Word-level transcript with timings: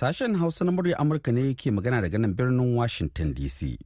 Sashen 0.00 0.34
Hausa 0.38 0.64
na 0.64 0.72
murya 0.72 0.96
Amurka 0.98 1.30
ne 1.30 1.52
ke 1.52 1.68
magana 1.70 2.00
daga 2.00 2.16
nan 2.18 2.32
birnin 2.32 2.72
Washington 2.74 3.34
DC. 3.36 3.76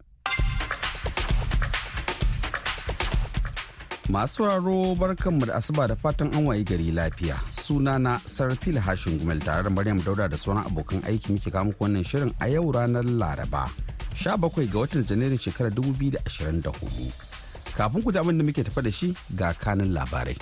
Masu 4.15 4.47
sauraro 4.47 4.95
barkanmu 4.95 5.49
da 5.51 5.57
asuba 5.59 5.89
da 5.91 5.97
fatan 5.97 6.31
an 6.39 6.47
wayi 6.47 6.63
gari 6.65 6.93
lafiya. 6.95 7.35
Sunana 7.65 8.21
Sarfil 8.35 8.79
Hashin 8.79 9.19
Gumel 9.19 9.43
tare 9.43 9.65
da 9.65 9.71
Maryam 9.71 9.99
Dauda 9.99 10.31
da 10.31 10.37
sauran 10.37 10.63
abokan 10.71 11.03
aiki 11.03 11.35
muke 11.35 11.51
kawo 11.51 11.75
wannan 11.81 12.07
shirin 12.07 12.31
a 12.41 12.47
yau 12.49 12.71
ranar 12.71 13.03
Laraba. 13.03 13.67
17 14.15 14.71
ga 14.71 14.79
watan 14.85 15.03
Janairun 15.11 15.43
shekarar 15.49 15.75
2024. 15.75 17.75
Kafin 17.75 18.03
ku 18.07 18.13
ji 18.13 18.19
abin 18.23 18.39
da 18.39 18.45
muke 18.47 18.63
tafa 18.63 18.83
da 18.87 18.91
shi 19.01 19.11
ga 19.35 19.51
kanin 19.53 19.91
labarai. 19.91 20.39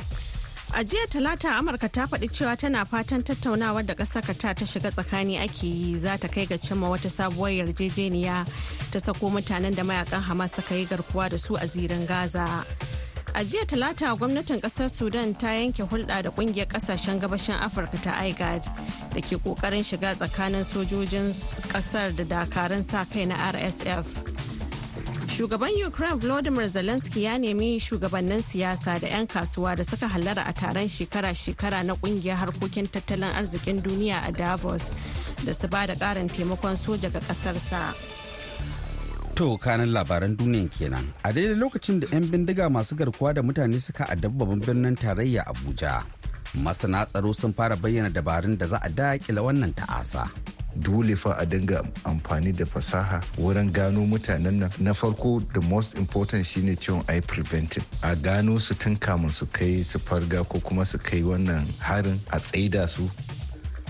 A 0.74 0.82
jiya 0.84 1.06
talata 1.06 1.48
Amurka 1.58 1.88
ta 1.92 2.06
faɗi 2.06 2.28
cewa 2.32 2.56
tana 2.56 2.84
fatan 2.86 3.22
tattaunawar 3.22 3.84
da 3.86 3.94
ƙasar 3.94 4.22
ta 4.38 4.54
ta 4.54 4.64
shiga 4.64 4.90
tsakani 4.90 5.38
ake 5.38 5.64
yi 5.66 5.96
za 5.98 6.16
ta 6.16 6.28
kai 6.28 6.46
ga 6.46 6.56
cimma 6.56 6.88
wata 6.88 7.10
sabuwar 7.10 7.52
yarjejeniya 7.52 8.46
ta 8.90 8.98
sako 8.98 9.28
mutanen 9.30 9.74
da 9.76 9.82
mayaƙan 9.82 10.22
Hamas 10.22 10.54
suka 10.54 10.74
yi 10.74 10.86
garkuwa 10.86 11.28
da 11.28 11.36
su 11.36 11.56
a 11.56 11.66
zirin 11.66 12.06
Gaza. 12.08 12.64
A 13.34 13.44
jiya 13.44 13.66
talata 13.66 14.16
gwamnatin 14.16 14.60
ƙasar 14.62 14.88
Sudan 14.90 15.34
ta 15.34 15.48
yanke 15.48 15.84
hulɗa 15.86 16.22
da 16.22 16.30
ƙungiyar 16.30 16.66
ƙasashen 16.68 17.20
gabashin 17.20 17.60
Afirka 17.60 18.02
ta 18.02 18.12
IGAD 18.24 18.64
da 19.12 19.20
ke 19.20 19.36
ƙoƙarin 19.36 19.84
shiga 19.84 20.16
tsakanin 20.16 20.64
sojojin 20.64 21.34
ƙasar 21.68 22.16
da 22.16 22.24
dakarun 22.24 22.82
sa 22.82 23.04
kai 23.04 23.26
na 23.26 23.36
RSF. 23.52 24.21
Shugaban 25.42 25.74
Ukraine 25.86 26.16
Volodymyr 26.20 26.68
Zelensky 26.68 27.22
ya 27.24 27.38
nemi 27.38 27.80
shugabannin 27.80 28.42
siyasa 28.42 28.98
da 29.00 29.08
'yan 29.08 29.26
kasuwa 29.26 29.76
da 29.76 29.82
suka 29.84 30.08
hallara 30.08 30.44
a 30.46 30.52
taron 30.52 30.86
shekara-shekara 30.88 31.82
na 31.82 31.94
ƙungiyar 31.94 32.36
harkokin 32.38 32.86
tattalin 32.86 33.34
arzikin 33.34 33.82
duniya 33.82 34.22
a 34.28 34.30
Davos 34.32 34.94
da 35.44 35.52
su 35.52 35.66
ba 35.66 35.86
da 35.86 35.94
ƙarin 35.98 36.28
taimakon 36.30 36.76
soja 36.78 37.10
ga 37.10 37.18
ƙasarsa. 37.18 37.90
To 39.34 39.58
kanin 39.58 39.90
labaran 39.92 40.36
duniyan 40.38 40.70
kenan. 40.70 41.10
A 41.24 41.32
daidai 41.34 41.58
lokacin 41.58 41.98
da 42.00 42.06
'yan 42.12 42.30
bindiga 42.30 42.70
masu 42.70 42.94
garkuwa 42.94 43.34
da 43.34 43.42
mutane 43.42 43.80
suka 43.82 44.04
addabi 44.06 44.38
babban 44.38 44.60
birnin 44.62 44.94
tarayya 44.96 45.42
Abuja. 45.42 46.06
Masana 46.54 47.06
tsaro 47.06 47.32
sun 47.34 47.52
fara 47.52 47.76
bayyana 47.76 48.10
dabarun 48.10 48.58
da 48.58 48.66
za 48.66 48.76
a 48.82 48.88
daƙile 48.88 49.40
wannan 49.40 49.74
ta'asa. 49.74 50.28
dole 50.80 51.14
fa 51.16 51.36
a 51.38 51.44
dinga 51.44 51.84
amfani 52.08 52.48
da 52.56 52.64
fasaha 52.64 53.20
wurin 53.36 53.68
gano 53.72 54.06
mutanen 54.08 54.56
nan 54.64 54.70
na 54.80 54.92
farko 54.96 55.44
the 55.52 55.60
most 55.68 55.94
important 56.00 56.46
shine 56.46 56.72
ciwon 56.76 57.04
ai 57.12 57.20
preventing 57.20 57.84
a 58.02 58.16
gano 58.16 58.56
su 58.56 58.72
tun 58.74 58.96
kamun 58.96 59.30
su 59.30 59.44
kai 59.52 59.82
su 59.82 59.98
farga 59.98 60.40
ko 60.48 60.60
kuma 60.64 60.86
su 60.86 60.96
kai 60.98 61.20
wannan 61.20 61.68
harin 61.78 62.16
a 62.32 62.40
tsaida 62.40 62.88
su 62.88 63.04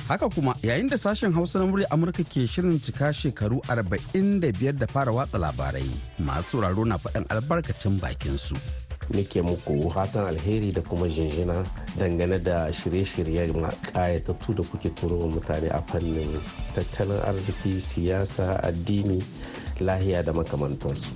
Haka 0.08 0.26
kuma 0.28 0.54
yayin 0.66 0.90
da 0.90 0.96
sashen 0.98 1.32
Hausa 1.32 1.62
na 1.62 1.66
murya 1.70 1.86
Amurka 1.94 2.26
ke 2.26 2.50
shirin 2.50 2.82
cika 2.82 3.14
shekaru 3.14 3.62
45 3.70 4.74
da 4.74 4.86
fara 4.90 5.12
watsa 5.14 5.38
labarai 5.38 5.86
masu 6.18 6.58
sauraro 6.58 6.82
na 6.84 6.98
faɗin 6.98 7.22
albarkacin 7.30 8.00
bakin 8.02 8.34
su. 8.36 8.58
Nake 9.10 9.42
muku 9.42 9.90
fatan 9.90 10.26
alheri 10.26 10.72
da 10.72 10.80
kuma 10.82 11.08
jinjina 11.08 11.64
dangane 11.98 12.38
da 12.42 12.72
shirye-shiryen 12.72 13.66
kayatattu 13.92 14.54
da 14.54 14.62
kuke 14.62 14.90
turo 14.94 15.18
wa 15.18 15.26
mutane 15.28 15.68
a 15.70 15.82
fannin 15.82 16.38
tattalin 16.74 17.20
arziki 17.26 17.80
siyasa 17.80 18.62
addini 18.62 19.22
lahiya 19.80 20.22
da 20.22 20.32
makamantansu 20.32 21.10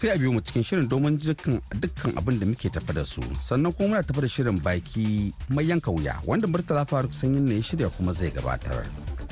Sai 0.00 0.10
a 0.10 0.16
biyo 0.16 0.32
mu 0.32 0.40
cikin 0.40 0.62
shirin 0.64 0.88
domin 0.88 1.18
dukkan 1.20 2.16
abin 2.16 2.40
da 2.40 2.46
muke 2.48 2.70
tafa 2.72 2.92
da 2.96 3.04
su 3.04 3.20
sannan 3.40 3.72
kuma 3.72 3.88
muna 3.88 4.02
tafa 4.02 4.20
da 4.24 4.28
shirin 4.28 4.56
baki 4.64 5.34
mai 5.52 5.64
yanka 5.68 5.90
wuya 5.92 6.16
wanda 6.24 6.46
Murtala 6.48 6.86
Faruk 6.88 7.12
sanyin 7.12 7.44
ne 7.44 7.56
ya 7.56 7.62
shirya 7.62 7.88
kuma 7.92 8.12
zai 8.12 8.30
gabatar. 8.32 8.86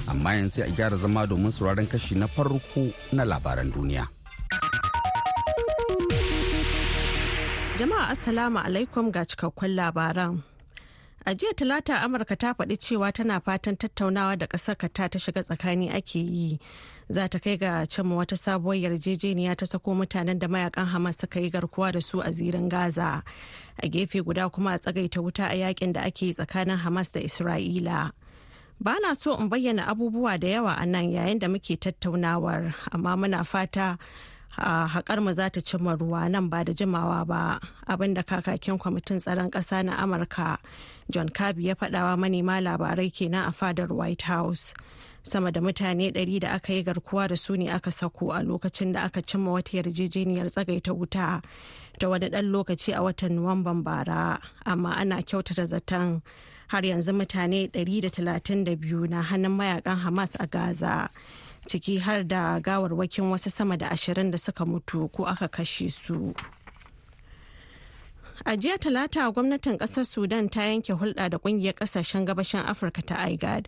Amma 0.09 0.35
yanzu 0.37 0.61
sai 0.61 0.69
a 0.69 0.71
gyara 0.77 0.97
zama 1.01 1.25
domin 1.27 1.53
sauraron 1.53 1.89
kashi 1.89 2.15
na 2.21 2.27
farko 2.27 2.85
na 3.17 3.25
labaran 3.25 3.73
duniya. 3.73 4.09
Jama'a 7.79 8.09
Assalamu 8.11 8.59
alaikum 8.59 9.13
ga 9.13 9.25
cikakkun 9.25 9.75
labaran. 9.79 10.43
A 11.27 11.35
jiya 11.35 11.53
talata 11.55 12.01
Amurka 12.03 12.37
ta 12.39 12.53
faɗi 12.55 12.77
cewa 12.79 13.13
tana 13.13 13.41
fatan 13.41 13.77
tattaunawa 13.77 14.39
da 14.39 14.47
ƙasar 14.47 14.77
ta 14.93 15.07
ta 15.09 15.19
shiga 15.19 15.43
tsakani 15.45 15.95
ake 15.95 16.19
yi. 16.19 16.59
Za 17.11 17.29
ta 17.29 17.39
kai 17.39 17.57
ga 17.57 17.87
cimma 17.87 18.17
wata 18.17 18.35
sabuwar 18.37 18.75
yarjejeniya 18.83 19.57
ta 19.57 19.67
sako 19.67 19.95
mutanen 19.95 20.39
da 20.39 20.49
mayaƙan 20.49 20.87
Hamas 20.91 21.19
suka 21.21 21.41
yi 21.41 21.51
garkuwa 21.51 21.93
da 21.93 22.01
su 22.01 22.21
a 22.21 22.31
zirin 22.33 22.69
Gaza. 22.69 23.23
A 23.83 23.89
gefe 23.89 24.25
guda 24.25 24.49
kuma 24.51 24.71
a 24.75 24.79
tsagaita 24.79 25.23
wuta 25.23 25.47
a 25.47 25.55
yaƙin 25.55 25.93
da 25.93 26.01
ake 26.03 26.23
yi 26.23 26.33
tsakanin 26.35 26.79
Hamas 26.79 27.13
da 27.13 27.21
Isra'ila. 27.21 28.11
Ba 28.81 28.97
na 29.03 29.13
so 29.13 29.37
in 29.37 29.51
bayyana 29.51 29.87
abubuwa 29.87 30.41
da 30.41 30.47
yawa 30.49 30.77
a 30.83 30.87
nan 30.87 31.13
yayin 31.13 31.39
da 31.39 31.47
muke 31.49 31.77
tattaunawar, 31.79 32.75
amma 32.93 33.17
muna 33.17 33.45
fata 33.45 33.99
haƙar 34.57 35.21
mu 35.23 35.33
za 35.33 35.49
ta 35.51 35.61
cimma 35.61 35.97
ruwa 35.97 36.31
nan 36.31 36.49
ba 36.49 36.65
da 36.65 36.73
jimawa 36.73 37.27
ba 37.27 37.61
abin 37.87 38.15
da 38.15 38.23
kakakin 38.23 38.79
kwamitin 38.79 39.21
tsaron 39.21 39.51
ƙasa 39.51 39.85
na 39.85 39.97
amurka 40.03 40.59
john 41.11 41.29
kirby 41.29 41.67
ya 41.69 41.75
faɗawa 41.75 42.19
manema 42.19 42.61
labarai 42.61 43.11
kenan 43.13 43.49
a 43.49 43.53
fadar 43.53 43.89
white 43.93 44.23
house. 44.23 44.75
Sama 45.23 45.53
da 45.53 45.61
mutane 45.61 46.11
100 46.15 46.41
da 46.41 46.53
aka 46.55 46.73
yi 46.73 46.83
garkuwa 46.83 47.29
da 47.29 47.35
su 47.37 47.57
ne 47.57 47.69
aka 47.71 47.91
sako 47.91 48.33
a 48.33 48.41
lokacin 48.43 48.93
da 48.93 49.03
aka 49.05 49.21
cimma 49.23 49.51
wata 49.53 49.77
yarjejeniyar 49.83 50.49
tsagaita 50.49 50.95
wuta 50.95 51.43
ta 52.01 52.09
wani 52.09 52.29
ɗan 52.31 52.51
lokaci 52.51 52.95
a 52.97 53.03
watan 53.03 53.37
nuwamban 53.37 53.83
bara 53.85 54.41
amma 54.65 54.97
ana 54.97 55.23
kyautata 55.23 55.67
zaton 55.69 56.23
har 56.69 56.83
yanzu 56.83 57.13
mutane 57.13 57.69
132 57.73 59.09
na 59.11 59.23
hannun 59.23 59.53
mayaƙan 59.59 59.97
hamas 60.01 60.35
a 60.41 60.47
gaza. 60.47 61.11
Ciki 61.69 61.99
har 62.01 62.23
da 62.25 62.59
gawarwakin 62.61 63.31
wasu 63.31 63.51
sama 63.51 63.77
da 63.77 63.89
ashirin 63.91 64.31
da 64.31 64.39
suka 64.39 64.65
mutu 64.65 65.09
ko 65.13 65.25
aka 65.25 65.49
kashe 65.49 65.91
su. 65.91 66.35
A 68.47 68.57
jiya 68.57 68.79
talata 68.79 69.31
gwamnatin 69.33 69.79
ƙasar 69.79 70.07
Sudan 70.07 70.49
ta 70.49 70.61
yanke 70.63 70.95
hulɗa 70.95 71.29
da 71.31 71.39
ƙungiyar 71.39 71.75
ƙasashen 71.75 72.25
gabashin 72.25 72.65
Afirka 72.65 73.03
ta 73.05 73.17
IGAD 73.29 73.67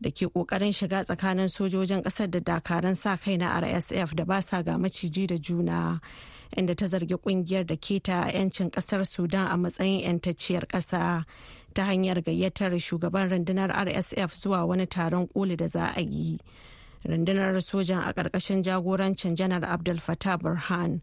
da 0.00 0.10
ke 0.10 0.26
ƙoƙarin 0.28 0.72
shiga 0.76 1.02
tsakanin 1.04 1.48
sojojin 1.48 2.02
ƙasar 2.04 2.30
da 2.30 2.38
dakaran 2.40 2.94
sa 2.96 3.16
kai 3.16 3.36
na 3.36 3.58
RSF 3.60 4.14
da 4.14 4.24
ba 4.24 4.42
sa 4.42 4.62
ga 4.62 4.72
maciji 4.76 5.26
da 5.26 5.36
juna. 5.36 6.00
Inda 6.56 6.76
ta 6.76 6.84
zargi 6.86 7.16
ƙungiyar 7.16 7.66
da 7.66 7.76
keta 7.76 8.30
'yancin 8.32 8.70
ƙasar 8.70 9.06
Sudan 9.06 9.46
a 9.46 9.56
matsayin 9.56 10.04
'yantacciyar 10.04 10.66
ƙasa 10.68 11.24
ta 11.74 11.82
hanyar 11.84 12.20
gayyatar 12.22 12.76
shugaban 12.78 13.30
rundunar 13.30 13.70
RSF 13.72 14.34
zuwa 14.36 14.66
wani 14.68 14.86
taron 14.86 15.26
koli 15.32 15.56
da 15.56 15.66
za 15.66 15.92
a 15.96 16.00
yi. 16.00 16.38
Rundunar 17.04 17.60
sojan 17.62 18.02
a 18.06 18.12
ƙarƙashin 18.12 18.62
jagorancin 18.62 19.36
janar 19.36 19.64
abdul 19.64 19.98
fatah 19.98 20.36
burhan 20.38 21.00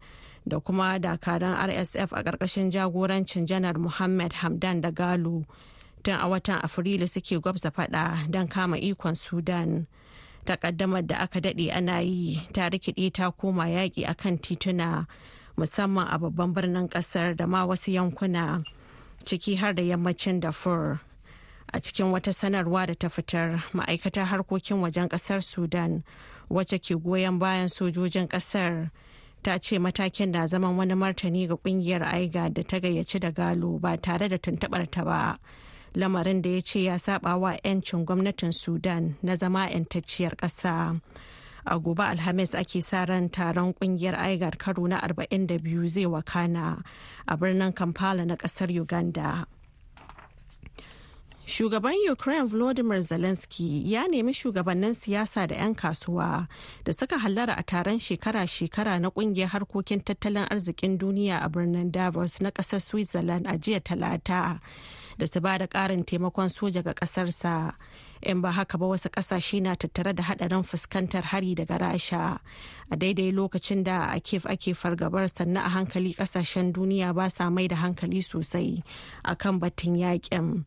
da 0.47 0.59
kuma 0.59 0.99
dakaran 0.99 1.55
rsf 1.69 2.11
a 2.13 2.23
ƙarƙashin 2.23 2.71
jagorancin 2.71 3.47
janar 3.47 3.77
muhammad 3.77 4.33
hamdan 4.33 4.81
da 4.81 4.91
galo 4.91 5.45
tun 6.03 6.13
a 6.15 6.27
watan 6.29 6.61
afrilu 6.61 7.07
suke 7.09 7.41
gwabza 7.41 7.71
fada 7.73 8.27
don 8.29 8.47
kama 8.47 8.77
ikon 8.77 9.15
sudan. 9.17 9.87
Takaddamar 10.45 11.05
da 11.05 11.17
aka 11.27 11.41
daɗe 11.41 11.73
ana 11.75 11.99
yi 11.99 12.39
ta 12.53 12.69
rikide 12.69 13.11
ta 13.11 13.31
koma 13.31 13.65
yaƙi 13.67 14.07
a 14.07 14.13
kan 14.15 14.37
tituna 14.37 15.05
musamman 15.57 16.07
a 16.07 16.17
babban 16.17 16.53
birnin 16.53 16.87
ƙasar 16.87 17.35
da 17.35 17.45
ma 17.47 17.65
wasu 17.67 17.91
yankuna 17.91 18.63
ciki 19.25 19.57
har 19.57 19.73
da 19.73 19.83
yammacin 19.83 20.39
darfur. 20.39 21.01
A 21.73 21.79
cikin 21.79 22.11
wata 22.11 22.33
sanarwa 22.33 22.87
da 22.87 22.93
ta 22.95 23.09
fitar 23.09 23.63
ma'aikatar 23.73 24.25
harkokin 24.25 24.81
wajen 24.81 25.09
ƙasar 25.09 25.41
sudan 25.43 26.03
wacce 26.49 26.79
ke 26.79 26.95
goyon 26.95 27.39
bayan 27.39 27.67
sojojin 27.69 28.27
ƙasar 28.27 28.89
ta 29.43 29.57
ce 29.59 29.79
matakin 29.79 30.31
na 30.31 30.47
zaman 30.47 30.77
wani 30.77 30.93
martani 30.95 31.47
ga 31.47 31.55
ƙungiyar 31.55 32.03
aiga 32.03 32.49
da 32.53 32.63
ta 32.63 32.79
gayyaci 32.79 33.19
da 33.19 33.31
galo 33.31 33.79
ba 33.79 33.97
tare 33.97 34.27
da 34.27 34.37
tuntubar 34.37 34.91
ta 34.91 35.03
ba. 35.03 35.37
Lamarin 35.95 36.41
da 36.41 36.49
ya 36.49 36.61
ce 36.61 36.83
ya 36.83 36.97
saba 36.97 37.37
wa 37.37 37.55
'yancin 37.63 38.05
gwamnatin 38.05 38.51
sudan 38.53 39.15
na 39.23 39.35
zama 39.35 39.69
'yantacciyar 39.69 40.35
ƙasa. 40.35 40.99
A 41.65 41.79
gobe 41.79 42.03
alhamis 42.03 42.55
ake 42.55 42.81
sa 42.83 43.05
ran 43.05 43.29
taron 43.29 43.73
ƙungiyar 43.73 44.15
aigar 44.19 44.57
karo 44.57 44.87
na 44.87 44.99
42 45.01 45.87
zai 45.87 46.05
wakana 46.05 46.83
a 47.27 47.37
birnin 47.37 47.73
kampala 47.73 48.25
na 48.25 48.35
ƙasar 48.35 48.67
uganda. 48.71 49.47
Shugaban 51.47 51.95
Ukraine 52.11 52.45
Volodymyr 52.49 53.01
Zelensky 53.01 53.91
ya 53.93 54.07
nemi 54.07 54.33
shugabannin 54.33 54.93
siyasa 54.93 55.47
da 55.47 55.55
'yan 55.55 55.75
kasuwa 55.75 56.47
da 56.85 56.93
suka 56.93 57.17
hallara 57.17 57.55
a 57.57 57.63
taron 57.63 57.99
shekara-shekara 57.99 58.99
na 58.99 59.09
ƙungiyar 59.09 59.47
harkokin 59.49 60.03
tattalin 60.03 60.43
arzikin 60.51 60.97
duniya 60.97 61.39
a 61.45 61.47
birnin 61.49 61.89
Davos 61.91 62.41
na 62.41 62.51
ƙasar 62.51 62.81
Switzerland 62.81 63.47
a 63.47 63.57
jiya 63.57 63.79
talata 63.79 64.59
da 65.17 65.25
su 65.25 65.39
ba 65.39 65.57
da 65.57 65.67
karin 65.67 66.03
taimakon 66.03 66.49
soja 66.51 66.83
ga 66.83 66.93
kasarsa. 66.93 67.75
In 68.21 68.41
ba 68.41 68.51
haka 68.51 68.77
ba 68.77 68.85
wasu 68.85 69.07
ƙasashe 69.09 69.61
na 69.61 69.75
tattare 69.75 70.13
da 70.13 70.23
hadarin 70.23 70.63
fuskantar 70.67 71.23
hari 71.23 71.55
daga 71.55 71.79
rasha 71.79 72.39
a 72.91 72.95
daidai 72.97 73.31
lokacin 73.31 73.83
da 73.85 74.11
a 74.11 74.19
kif 74.19 74.45
ake 74.45 74.75
fargabar 74.75 75.31
sannan 75.31 75.63
a 75.63 75.69
hankali 75.69 76.13
ƙasashen 76.13 76.73
duniya 76.73 77.15
ba 77.15 77.29
sa 77.29 77.49
mai 77.49 77.67
da 77.69 77.77
hankali 77.77 78.19
sosai 78.21 78.83
akan 79.23 79.59
batun 79.63 79.95
yaƙin. 79.95 80.65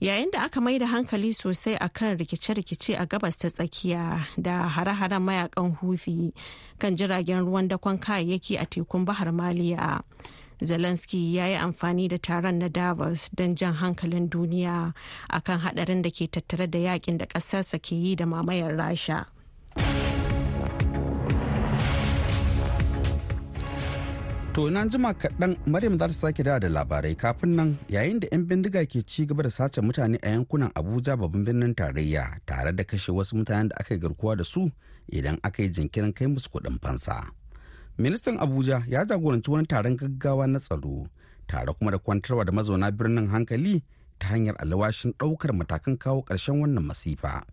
Yayin 0.00 0.30
da 0.32 0.42
aka 0.42 0.60
mai 0.60 0.78
da 0.78 0.86
hankali 0.86 1.32
sosai 1.34 1.76
a 1.80 1.88
kan 1.88 2.16
rikice-rikice 2.18 2.96
a 2.98 3.06
gabas 3.06 3.36
ta 3.38 3.48
tsakiya 3.50 4.26
da 4.40 4.68
hare-haren 4.68 5.22
mayaƙan 5.22 5.76
hufi 5.76 6.32
kan 6.78 6.96
jiragen 6.96 7.44
ruwan 7.44 7.68
dakon 7.68 7.98
kayayyaki 7.98 8.56
a 8.58 8.64
tekun 8.66 9.04
bahar 9.04 9.28
maliya 9.32 10.00
zelensky 10.62 11.34
ya 11.34 11.46
yi 11.46 11.56
amfani 11.56 12.08
da 12.08 12.16
taron 12.18 12.58
na 12.58 12.68
davos 12.68 13.28
don 13.36 13.54
jan 13.54 13.74
hankalin 13.74 14.28
duniya 14.28 14.92
akan 15.30 15.58
hadarin 15.60 16.02
da 16.02 16.10
ke 16.10 16.28
tattare 16.32 16.70
da 16.70 16.78
yaƙin 16.78 17.18
da 17.18 17.26
ƙasarsa 17.26 17.76
ke 17.80 17.92
yi 17.96 18.16
da 18.16 18.24
mamayar 18.26 18.76
rasha. 18.76 19.26
To 24.54 24.68
ina 24.68 24.86
jima 24.86 25.14
kaɗan 25.14 25.56
Maryam 25.66 25.98
za 25.98 26.06
ta 26.08 26.12
sake 26.14 26.42
da 26.42 26.58
labarai 26.58 27.14
kafin 27.14 27.54
nan 27.56 27.78
yayin 27.88 28.20
da 28.20 28.26
'yan 28.32 28.46
bindiga 28.46 28.82
ke 28.86 29.02
ci 29.06 29.26
gaba 29.26 29.42
da 29.42 29.50
sace 29.50 29.80
mutane 29.80 30.18
a 30.22 30.28
yankunan 30.30 30.70
Abuja 30.74 31.16
babban 31.16 31.44
birnin 31.44 31.74
tarayya 31.74 32.40
tare 32.46 32.72
da 32.72 32.82
kashe 32.84 33.12
wasu 33.12 33.36
mutanen 33.36 33.68
da 33.68 33.76
aka 33.78 33.94
yi 33.94 34.00
garkuwa 34.00 34.36
da 34.36 34.44
su 34.44 34.70
idan 35.12 35.38
aka 35.42 35.62
yi 35.62 35.68
jinkirin 35.70 36.12
kai 36.12 36.26
musu 36.26 36.50
kuɗin 36.50 36.78
fansa. 36.82 37.30
Ministan 37.98 38.38
Abuja 38.40 38.82
ya 38.88 39.04
jagoranci 39.06 39.50
wani 39.50 39.66
taron 39.66 39.96
gaggawa 39.96 40.46
na 40.46 40.58
tsaro 40.58 41.06
tare 41.46 41.72
kuma 41.78 41.90
da 41.90 41.98
kwantarwa 41.98 42.44
da 42.44 42.52
mazauna 42.52 42.90
birnin 42.90 43.30
hankali 43.30 43.82
ta 44.18 44.26
hanyar 44.34 44.56
alwashin 44.58 45.12
ɗaukar 45.18 45.52
matakan 45.54 45.96
kawo 45.96 46.22
ƙarshen 46.26 46.58
wannan 46.60 46.84
masifa. 46.84 47.46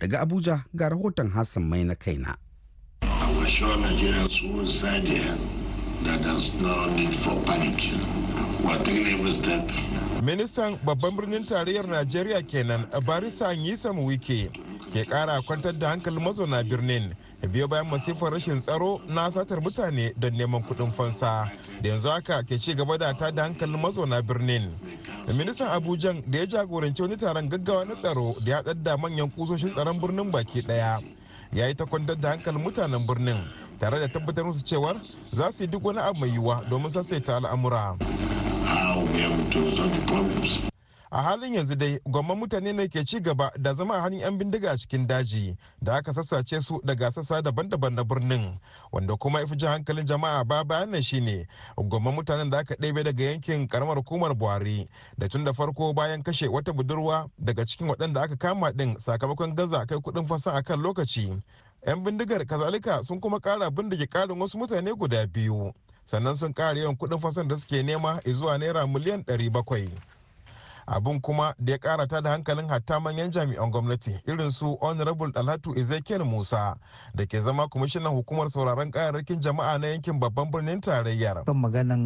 Daga 0.00 0.20
Abuja 0.24 0.64
ga 0.74 0.88
rahoton 0.88 1.28
Hassan 1.30 1.68
Mai 1.68 1.84
na 1.84 1.94
kaina. 1.94 2.36
That 6.04 6.22
there's 6.22 6.52
no 6.60 6.86
need 6.94 7.14
for 7.24 7.34
panic. 7.44 7.78
We're 8.64 8.78
taking 8.84 9.06
every 9.18 9.32
step. 9.32 9.66
Ministan 10.22 10.78
babban 10.84 11.16
birnin 11.16 11.44
tarayyar 11.46 11.86
Najeriya 11.86 12.42
kenan 12.48 12.86
Barisa 13.06 13.54
Nyisam 13.56 14.04
Wike 14.06 14.50
ke 14.92 15.04
kara 15.08 15.42
kwantar 15.42 15.72
da 15.78 15.88
hankalin 15.90 16.22
mazauna 16.22 16.62
birnin 16.64 17.14
biyo 17.52 17.68
bayan 17.68 17.86
masifar 17.90 18.32
rashin 18.32 18.58
tsaro 18.60 19.00
na 19.06 19.30
satar 19.30 19.60
mutane 19.60 20.12
don 20.18 20.32
neman 20.34 20.62
kuɗin 20.62 20.92
fansa 20.92 21.50
da 21.82 21.88
yanzu 21.88 22.08
haka 22.08 22.42
ke 22.42 22.58
ci 22.58 22.74
gaba 22.74 22.98
da 22.98 23.12
ta 23.16 23.30
da 23.30 23.42
hankalin 23.42 23.80
mazauna 23.80 24.22
birnin 24.22 24.72
ministan 25.34 25.68
abujan 25.68 26.22
da 26.26 26.38
ya 26.38 26.46
jagoranci 26.46 27.02
wani 27.02 27.16
taron 27.16 27.48
gaggawa 27.48 27.84
na 27.84 27.94
tsaro 27.94 28.34
da 28.44 28.50
ya 28.64 28.74
da 28.74 28.96
manyan 28.96 29.30
kusoshin 29.30 29.70
tsaron 29.72 30.00
birnin 30.00 30.30
baki 30.30 30.62
ɗaya 30.62 31.02
ya 31.52 31.66
yi 31.68 31.74
ta 31.74 31.84
kwantar 31.84 32.16
da 32.20 32.30
hankalin 32.30 32.62
mutanen 32.62 33.06
birnin 33.06 33.44
tare 33.80 33.98
da 34.00 34.08
tabbatar 34.08 34.44
musu 34.44 34.64
cewar 34.64 35.00
za 35.32 35.52
su 35.52 35.62
yi 35.62 35.68
duk 35.70 35.84
wani 35.84 35.98
abu 35.98 36.18
mai 36.20 36.30
yiwuwa 36.30 36.64
domin 36.70 36.90
sassaita 36.90 37.36
al'amura. 37.36 37.96
a 41.10 41.22
halin 41.22 41.54
yanzu 41.54 41.74
dai 41.76 42.00
gwamman 42.06 42.38
mutane 42.38 42.72
ne 42.72 42.88
ke 42.88 43.04
ci 43.04 43.20
gaba 43.20 43.50
da 43.58 43.74
zama 43.74 43.94
a 43.94 44.00
hannun 44.00 44.20
'yan 44.20 44.38
bindiga 44.38 44.70
a 44.70 44.76
cikin 44.76 45.06
daji 45.06 45.56
da 45.82 45.94
aka 45.96 46.12
sassace 46.12 46.60
su 46.60 46.80
daga 46.84 47.10
sassa 47.10 47.42
daban-daban 47.42 47.94
na 47.94 48.04
birnin 48.04 48.58
wanda 48.92 49.16
kuma 49.16 49.40
ifi 49.42 49.56
jin 49.56 49.68
hankalin 49.68 50.06
jama'a 50.06 50.44
ba 50.44 50.64
bayan 50.64 50.90
nan 50.90 51.02
shine 51.02 51.46
gwamman 51.76 52.14
mutanen 52.14 52.50
da 52.50 52.58
aka 52.58 52.74
ɗebe 52.74 53.02
daga 53.04 53.24
yankin 53.24 53.68
karamar 53.68 53.96
hukumar 53.96 54.34
buhari 54.34 54.88
da 55.18 55.28
tun 55.28 55.44
da 55.44 55.52
farko 55.52 55.92
bayan 55.94 56.22
kashe 56.22 56.46
wata 56.48 56.72
budurwa 56.72 57.30
daga 57.38 57.64
cikin 57.66 57.88
waɗanda 57.88 58.20
aka 58.22 58.36
kama 58.36 58.70
ɗin 58.72 58.98
sakamakon 58.98 59.54
gaza 59.54 59.86
kai 59.86 59.98
kuɗin 59.98 60.26
fasa 60.28 60.52
a 60.52 60.62
kan 60.62 60.80
lokaci 60.80 61.32
'yan 61.86 62.02
bindigar 62.04 62.46
kazalika 62.46 63.02
sun 63.02 63.20
kuma 63.20 63.40
kara 63.40 63.70
bindige 63.70 64.06
karin 64.06 64.40
wasu 64.40 64.58
mutane 64.58 64.94
guda 64.94 65.26
biyu. 65.26 65.72
Sannan 66.06 66.36
sun 66.36 66.52
kara 66.54 66.78
yawan 66.78 66.96
kuɗin 66.96 67.20
fasan 67.20 67.48
da 67.48 67.56
suke 67.56 67.82
nema 67.82 68.20
zuwa 68.26 68.58
naira 68.58 68.86
miliyan 68.86 69.22
700 69.24 69.88
abin 70.88 71.20
kuma 71.20 71.54
da 71.58 71.72
ya 71.72 71.78
karata 71.78 72.20
da 72.22 72.30
hankalin 72.30 72.68
hatta 72.68 73.00
manyan 73.00 73.30
jami'an 73.30 73.70
gwamnati 73.70 74.14
irin 74.26 74.50
su 74.50 74.76
honorable 74.80 75.32
dalatu 75.32 75.74
ezekiel 75.78 76.24
musa 76.24 76.76
da 77.14 77.26
ke 77.26 77.40
zama 77.42 77.68
kwamishinan 77.68 78.12
hukumar 78.12 78.50
sauraron 78.50 78.90
kayayyakin 78.90 79.40
jama'a 79.40 79.78
na 79.78 79.86
yankin 79.86 80.18
babban 80.20 80.50
birnin 80.50 80.80
tarayyar. 80.80 81.44
Kan 81.44 81.56
maganan 81.60 82.02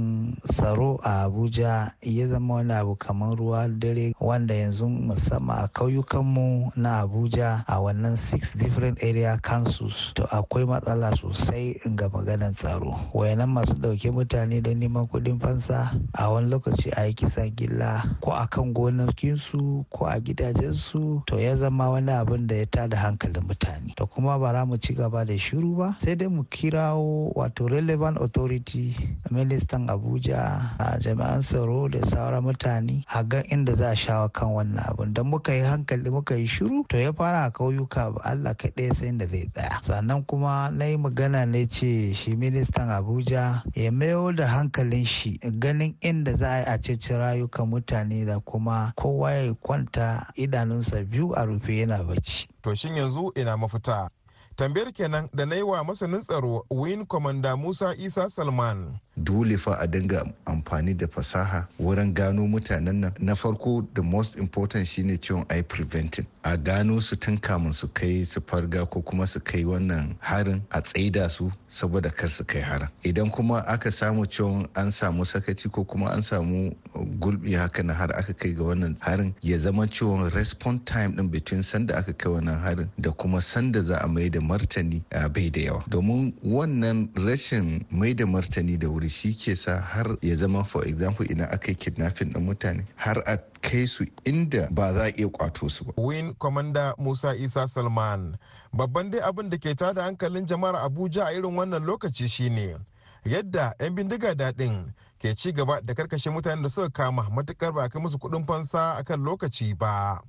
tsaro 0.50 0.98
a 1.04 1.22
abuja 1.24 1.92
ya 2.02 2.26
zama 2.26 2.54
wani 2.54 2.72
abu 2.72 2.96
kamar 2.96 3.36
ruwa 3.38 3.68
dare 3.68 4.12
wanda 4.20 4.54
yanzu 4.54 4.88
musamman 4.88 5.64
a 5.64 5.68
kauyukanmu 5.68 6.72
na 6.76 7.00
abuja 7.06 7.64
a 7.66 7.80
wannan 7.80 8.16
six 8.16 8.52
different 8.56 9.02
area 9.02 9.38
councils 9.42 10.12
to 10.14 10.24
akwai 10.34 10.64
matsala 10.66 11.14
sosai 11.16 11.78
ga 11.94 12.08
maganan 12.08 12.54
tsaro. 12.54 12.98
Wayanan 13.14 13.48
masu 13.52 13.74
ɗauke 13.74 14.10
mutane 14.10 14.60
don 14.62 14.78
neman 14.78 15.06
kuɗin 15.08 15.38
fansa 15.40 15.90
a 16.14 16.30
wani 16.32 16.50
lokaci 16.50 16.90
a 16.96 17.06
yi 17.06 17.14
kisan 17.14 17.50
gilla 17.56 18.02
ko 18.20 18.30
akan 18.32 18.71
gonakinsu 18.72 19.84
ko 19.90 20.06
a 20.06 20.20
gidajensu 20.20 21.22
to 21.26 21.38
ya 21.40 21.56
zama 21.56 21.90
wani 21.90 22.10
abin 22.12 22.46
da 22.46 22.56
ya 22.56 22.66
tada 22.66 22.96
hankalin 22.96 23.42
mutane. 23.46 23.94
To 23.96 24.06
kuma 24.06 24.38
ba 24.38 24.64
mu 24.66 24.76
ci 24.76 24.94
gaba 24.94 25.24
da 25.24 25.34
shiru 25.36 25.76
ba 25.76 25.96
sai 26.00 26.14
dai 26.14 26.28
mu 26.28 26.44
kirawo 26.44 27.32
wato 27.34 27.68
relevant 27.68 28.16
authority 28.18 28.94
ministan 29.30 29.88
abuja 29.88 30.74
a 30.78 30.98
jami'an 30.98 31.42
tsaro 31.42 31.88
da 31.88 32.00
sauran 32.04 32.44
mutane 32.44 33.04
a 33.14 33.22
ga 33.24 33.42
inda 33.52 33.74
za 33.76 33.90
a 33.90 33.96
shawo 33.96 34.28
kan 34.32 34.48
wannan 34.48 34.84
abin. 34.88 35.12
Don 35.12 35.26
muka 35.28 35.52
yi 35.54 35.60
hankali 35.62 36.10
muka 36.10 36.34
yi 36.36 36.46
shiru 36.46 36.84
to 36.88 36.96
ya 36.98 37.12
fara 37.12 37.46
a 37.46 37.50
kauyuka 37.50 38.14
ba 38.14 38.20
allah 38.24 38.54
kaɗai 38.54 38.94
sai 38.94 39.10
da 39.16 39.26
zai 39.26 39.48
tsaya. 39.52 39.78
Sannan 39.82 40.24
kuma 40.26 40.70
na 40.72 40.84
yi 40.84 40.96
magana 40.96 41.44
ne 41.46 41.66
ce 41.66 42.12
shi 42.12 42.34
ministan 42.36 42.88
abuja 42.90 43.62
ya 43.74 43.90
mayo 43.90 44.32
da 44.32 44.46
hankalin 44.46 45.04
shi 45.04 45.38
ganin 45.58 45.94
inda 46.00 46.36
za 46.36 46.48
a 46.50 46.58
yi 46.58 46.64
a 46.66 46.78
ceci 46.78 47.12
rayukan 47.14 47.66
mutane 47.68 48.24
da 48.26 48.38
kuma 48.40 48.61
kuma 48.62 48.92
kowa 48.96 49.32
ya 49.34 49.54
kwanta 49.54 50.26
idanunsa 50.34 51.02
biyu 51.04 51.34
a 51.36 51.44
rufe 51.44 51.78
yana 51.78 52.04
bacci. 52.04 52.48
To 52.62 52.74
shin 52.74 52.94
yanzu 52.96 53.32
ina 53.34 53.56
mafita? 53.56 54.08
Tambayar 54.56 54.92
kenan 54.92 55.28
da 55.34 55.44
na 55.46 55.56
yi 55.56 55.62
wa 55.62 55.84
masanin 55.84 56.20
tsaro 56.20 56.64
Win 56.70 57.06
Commander 57.06 57.56
Musa 57.56 57.94
Isa 57.98 58.28
Salman. 58.30 59.00
dole 59.16 59.56
fa 59.58 59.76
a 59.80 59.86
dinga 59.86 60.32
amfani 60.46 60.96
da 60.96 61.06
fasaha 61.06 61.66
wurin 61.80 62.14
gano 62.14 62.46
mutanen 62.46 62.94
nan. 63.00 63.12
Na 63.20 63.34
farko 63.34 63.86
the 63.94 64.02
most 64.02 64.36
important 64.36 64.86
shine 64.88 65.16
ciwon 65.18 65.44
eye 65.52 65.62
preventing. 65.62 66.26
A 66.44 66.56
gano 66.56 66.98
su 67.00 67.16
tun 67.16 67.38
kamun 67.38 67.74
su 67.74 67.88
kai 67.88 68.24
su 68.24 68.40
farga 68.40 68.88
ko 68.90 69.02
kuma 69.02 69.26
su 69.26 69.38
kai 69.40 69.64
wannan 69.64 70.16
harin 70.20 70.62
a 70.72 70.80
tsaida 70.80 71.30
su 71.30 71.52
saboda 71.70 72.10
kar 72.14 72.28
su 72.30 72.44
kai 72.44 72.60
harin. 72.60 72.88
Idan 73.04 73.30
kuma 73.30 73.64
aka 73.68 73.90
samu 73.90 74.24
ciwon 74.26 74.66
an 74.76 74.90
samu 74.90 75.24
sakaci 75.24 75.70
ko 75.70 75.84
kuma 75.84 76.06
an 76.10 76.22
samu 76.22 76.74
gulbi 77.20 77.52
haka 77.54 77.82
na 77.82 77.92
har 77.94 78.10
aka 78.16 78.32
kai 78.32 78.52
ga 78.52 78.62
wannan 78.64 78.96
harin 79.02 79.34
ya 79.42 79.58
zama 79.58 79.86
ciwon 79.86 80.32
response 80.32 80.80
time 80.84 81.16
din 81.16 81.28
between 81.28 81.62
sanda 81.62 81.96
aka 81.98 82.12
kai 82.12 82.30
wannan 82.32 82.58
harin 82.60 82.88
da 83.00 83.10
kuma 83.12 83.42
sanda 83.42 83.82
za 83.82 83.98
a 84.02 84.08
mai 84.08 84.28
da 84.30 84.40
martani 84.42 85.02
bai 85.32 85.50
da 85.50 85.60
yawa 85.60 85.84
domin 85.88 86.34
wannan 86.44 87.08
rashin 87.14 87.84
mai 87.90 88.14
da 88.14 88.26
martani 88.26 88.78
da 88.78 88.88
wuri 88.88 89.08
shi 89.08 89.34
ke 89.34 89.56
sa 89.56 89.80
har 89.80 90.16
ya 90.22 90.36
zama 90.36 90.64
for 90.64 90.84
example 90.86 91.24
idan 91.26 91.48
aka 91.52 91.68
yi 91.70 91.74
kidnapping 91.74 92.32
ɗin 92.32 92.42
mutane 92.44 92.86
har 92.96 93.22
a 93.26 93.38
kai 93.60 93.86
su 93.86 94.04
inda 94.24 94.68
ba 94.70 94.92
za 94.94 95.02
a 95.04 95.08
iya 95.16 95.28
kwato 95.28 95.68
su 95.70 95.84
ba. 95.84 95.92
Win 95.96 96.34
Commander 96.34 96.94
Musa 96.98 97.34
Isa 97.36 97.68
Salman 97.68 98.36
babban 98.72 99.10
dai 99.10 99.20
abin 99.20 99.48
da 99.50 99.56
ke 99.58 99.74
tada 99.74 100.02
hankalin 100.02 100.46
jama'ar 100.46 100.74
Abuja 100.76 101.24
a 101.26 101.32
irin 101.32 101.56
wannan 101.56 101.84
lokaci 101.86 102.28
shine 102.28 102.76
yadda 103.24 103.74
'yan 103.80 103.94
bindiga 103.94 104.34
daɗin 104.34 104.92
ke 105.18 105.34
ci 105.36 105.52
gaba 105.52 105.80
da 105.80 105.94
karkashe 105.94 106.30
mutanen 106.30 106.62
da 106.62 106.68
suka 106.68 106.90
kama 106.90 107.22
matuƙar 107.30 107.72
ba 107.74 107.88
kai 107.88 108.02
musu 108.02 108.18
kuɗin 108.18 108.46
fansa 108.46 108.92
akan 108.98 109.22
lokaci 109.24 109.74
ba. 109.78 110.20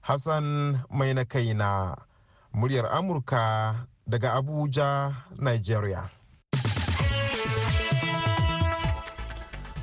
Hassan 0.00 0.78
mai 0.90 1.14
na 1.14 1.24
kaina 1.24 1.96
muryar 2.56 2.86
Amurka 2.90 3.74
daga 4.08 4.32
Abuja, 4.32 5.14
Nigeria. 5.38 6.08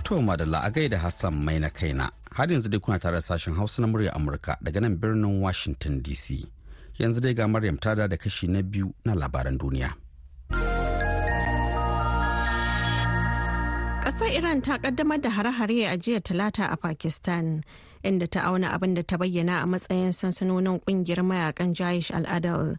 To 0.03 0.22
madalla 0.22 0.63
a 0.65 0.72
gaida 0.72 0.98
Hassan 0.98 1.34
mai 1.46 1.60
na 1.60 1.70
kaina. 1.70 2.10
Har 2.34 2.48
yanzu 2.51 2.70
dai 2.70 2.80
kuna 2.80 3.00
tare 3.00 3.15
da 3.15 3.22
sashen 3.22 3.53
Hausa 3.56 3.82
na 3.82 3.88
murya 3.88 4.12
Amurka 4.18 4.58
daga 4.62 4.82
nan 4.82 4.98
birnin 4.98 5.39
Washington 5.42 6.01
DC. 6.01 6.46
Yanzu 7.00 7.22
dai 7.22 7.34
ga 7.34 7.48
Maryam 7.48 7.77
ta 7.77 7.94
da 7.96 8.08
kashi 8.18 8.48
na 8.48 8.62
biyu 8.62 8.92
na 9.06 9.13
labaran 9.13 9.58
duniya. 9.58 9.94
Ƙasar 14.03 14.36
Iran 14.36 14.62
ta 14.62 14.77
kaddamar 14.77 15.22
da 15.22 15.29
hare-hare 15.29 15.88
a 15.88 15.98
jiya 15.98 16.19
talata 16.19 16.67
a 16.72 16.75
Pakistan, 16.75 17.63
inda 18.03 18.27
ta 18.29 18.41
auna 18.41 18.69
abin 18.75 18.93
da 18.95 19.01
ta 19.01 19.15
bayyana 19.17 19.63
a 19.63 19.65
matsayin 19.65 20.12
sansanonin 20.12 20.81
ƙungiyar 20.83 21.24
mayaƙan 21.24 21.74
Jaish 21.74 22.12
al-Adal. 22.13 22.77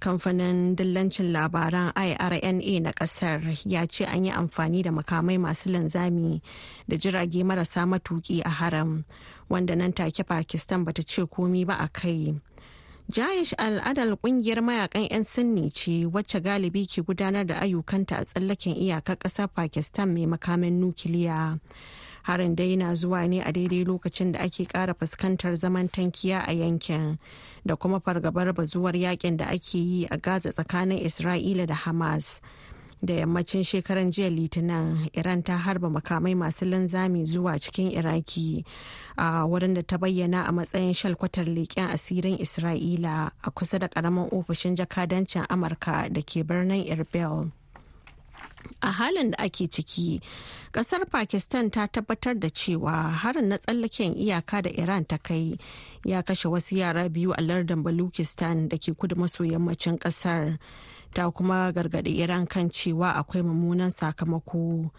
kamfanin 0.00 0.76
dillancin 0.76 1.32
labaran 1.32 1.92
irna 1.96 2.80
na 2.80 2.92
ƙasar 2.92 3.42
ya 3.64 3.86
ce 3.86 4.04
an 4.04 4.24
yi 4.24 4.30
amfani 4.30 4.82
da 4.82 4.90
makamai 4.90 5.38
masu 5.38 5.70
linzami 5.70 6.40
da 6.88 6.96
jirage 6.96 7.42
marasa 7.44 7.86
matuki 7.86 8.42
a 8.44 8.48
haram 8.50 9.04
wanda 9.48 9.74
nan 9.74 9.92
take 9.92 10.22
pakistan 10.24 10.84
bata 10.84 11.02
ce 11.02 11.22
komi 11.26 11.66
ba 11.66 11.74
a 11.80 11.88
kai 11.88 12.40
jayish 13.10 13.54
al'adar 13.58 14.16
ƙungiyar 14.20 14.60
mayaƙan 14.60 15.08
'yan 15.10 15.24
sinni 15.24 15.70
ce 15.72 16.04
wacce 16.06 16.40
galibi 16.44 16.86
ke 16.86 17.00
gudanar 17.02 17.46
da 17.46 17.54
ayyukanta 17.60 18.16
a 18.20 18.24
tsallaken 18.24 18.76
iyakar 18.76 19.16
ƙasar 19.16 19.48
pakistan 19.48 20.12
mai 20.14 20.26
makamin 20.26 20.76
nukiliya. 20.80 21.58
Harin 22.24 22.54
dai 22.54 22.76
na 22.76 22.92
zuwa 22.94 23.26
ne 23.26 23.40
a 23.40 23.50
daidai 23.52 23.84
lokacin 23.88 24.32
da 24.32 24.40
ake 24.40 24.68
kara 24.68 24.92
fuskantar 24.94 25.56
zaman 25.56 25.88
tankiya 25.88 26.44
a 26.46 26.52
yankin 26.52 27.18
da 27.64 27.76
kuma 27.76 27.98
fargabar 28.00 28.52
bazuwar 28.52 28.92
yaƙin 28.92 29.36
da 29.38 29.46
ake 29.46 29.78
yi 29.78 30.04
a 30.10 30.18
gaza 30.18 30.50
tsakanin 30.52 31.00
isra'ila 31.00 31.66
da 31.66 31.74
hamas. 31.74 32.40
Da 33.02 33.14
yammacin 33.14 33.62
shekaran 33.64 34.10
jiya 34.10 34.30
litinin 34.30 35.10
iran 35.14 35.42
ta 35.42 35.56
harba 35.56 35.88
makamai 35.90 36.34
masu 36.34 36.64
linzami 36.64 37.24
zuwa 37.26 37.58
cikin 37.58 37.90
iraki 37.94 38.64
a 39.16 39.46
wurin 39.46 39.74
da 39.74 39.82
ta 39.82 39.98
bayyana 39.98 40.44
a 40.48 40.52
matsayin 40.52 40.94
shalkwatar 40.94 41.46
leƙen 41.46 41.90
asirin 41.94 42.38
isra'ila 42.38 43.30
a 43.42 43.50
kusa 43.50 43.78
da 43.78 43.88
ƙaramin 43.88 44.28
ofishin 44.32 44.74
jakadancin 44.76 45.46
amurka 45.48 46.08
da 46.12 46.22
ke 46.22 46.42
birnin 46.46 46.84
erbil. 46.90 47.52
A 48.82 48.90
halin 48.92 49.30
da 49.30 49.36
ake 49.44 49.68
ciki 49.70 50.20
ƙasar 50.72 51.06
pakistan 51.10 51.70
ta 51.70 51.86
tabbatar 51.86 52.34
da 52.40 52.48
cewa 52.50 53.10
harin 53.10 53.48
na 53.48 53.56
tsallaken 53.58 54.14
iyaka 54.18 54.62
da 54.62 54.70
iran 54.70 55.04
ta 55.06 55.18
kai 55.18 55.58
ya 56.04 56.22
kashe 56.22 56.48
wasu 56.48 56.76
yara 56.76 57.08
biyu 57.08 57.32
a 57.32 57.42
lardin 57.42 57.82
balukistan 57.82 58.68
da 58.68 58.76
ke 58.76 58.92
kudu 58.94 59.16
maso 59.16 59.44
yammacin 59.44 59.98
ƙasar 59.98 60.58
ta 61.18 61.30
kuma 61.34 61.72
gargaɗi 61.74 62.14
iran 62.22 62.46
kan 62.46 62.70
cewa 62.70 63.10
akwai 63.18 63.42
mummunan 63.42 63.90
sakamako. 63.90 64.90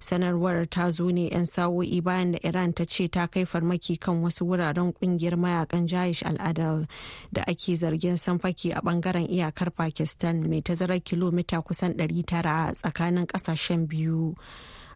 Sanarwar 0.00 0.64
ta 0.70 0.88
zo 0.90 1.10
ne 1.12 1.28
'yan 1.28 1.44
sa'o'i 1.44 2.00
bayan 2.00 2.32
da 2.32 2.38
iran 2.48 2.72
ta 2.72 2.84
ce 2.88 3.08
ta 3.08 3.26
kai 3.28 3.44
farmaki 3.44 4.00
kan 4.00 4.22
wasu 4.24 4.48
wuraren 4.48 4.92
ƙungiyar 4.96 5.36
mayaƙan 5.36 5.84
jayish 5.86 6.22
al'adal 6.24 6.88
da 7.32 7.42
ake 7.46 7.76
zargin 7.76 8.16
sanfaki 8.16 8.72
a 8.72 8.80
ɓangaren 8.80 9.28
iyakar 9.28 9.68
pakistan 9.70 10.48
mai 10.48 10.62
tazarar 10.64 11.00
kilomita 11.04 11.60
kusan 11.60 11.92
900 11.92 12.72
tsakanin 12.72 13.26
ƙasashen 13.28 13.84
biyu. 13.86 14.32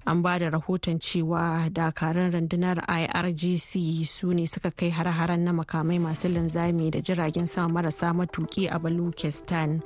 An 0.06 0.22
ba 0.22 0.38
da 0.38 0.48
rahoton 0.50 0.98
cewa 0.98 1.68
dakarun 1.70 2.32
rundunar 2.32 2.78
irgc 2.88 4.04
su 4.06 4.32
ne 4.34 4.46
suka 4.46 4.70
kai 4.70 4.90
har-haren 4.90 5.40
na 5.44 5.52
makamai 5.52 5.98
masu 6.00 6.28
linzami 6.28 6.90
da 6.90 7.00
jiragen 7.00 7.46
sama 7.46 7.68
marasa 7.82 8.12
matuki 8.14 8.66
a 8.70 8.78
balukistan 8.78 9.82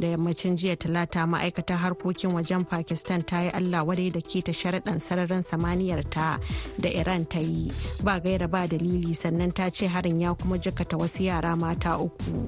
da 0.00 0.06
yammacin 0.14 0.56
jiya 0.56 0.76
talata 0.76 1.26
ma'aikatar 1.26 1.76
harkokin 1.82 2.30
wajen 2.32 2.64
pakistan 2.64 3.22
ta 3.26 3.42
yi 3.42 3.50
allah 3.50 3.82
wadai 3.84 4.10
da 4.12 4.20
ke 4.20 4.42
ta 4.42 4.52
sharaɗan 4.52 5.02
sararin 5.02 5.42
samaniyar 5.42 6.04
ta 6.10 6.38
da 6.78 6.88
iran 6.88 7.26
ta 7.26 7.38
yi 7.42 7.72
ba 8.04 8.20
gaira 8.20 8.48
ba 8.48 8.66
dalili 8.68 9.14
sannan 9.14 9.50
ta 9.52 9.68
ce 9.70 9.86
harin 9.90 10.20
ya 10.20 10.34
kuma 10.34 10.58
jikata 10.58 10.96
wasu 10.96 11.22
yara 11.26 11.56
mata 11.56 11.98
uku. 11.98 12.46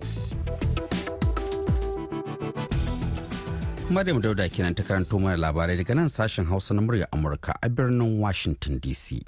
Maryam 3.91 4.21
Dauda 4.21 4.45
kenan 4.53 4.75
ta 4.77 4.83
karanto 4.85 5.17
mana 5.19 5.37
labarai 5.41 5.77
daga 5.81 5.95
nan 5.97 6.09
sashen 6.13 6.45
Hausa 6.47 6.75
na 6.75 6.83
murya 6.83 7.07
Amurka 7.11 7.55
a 7.63 7.69
birnin 7.71 8.19
Washington 8.21 8.79
DC. 8.81 9.23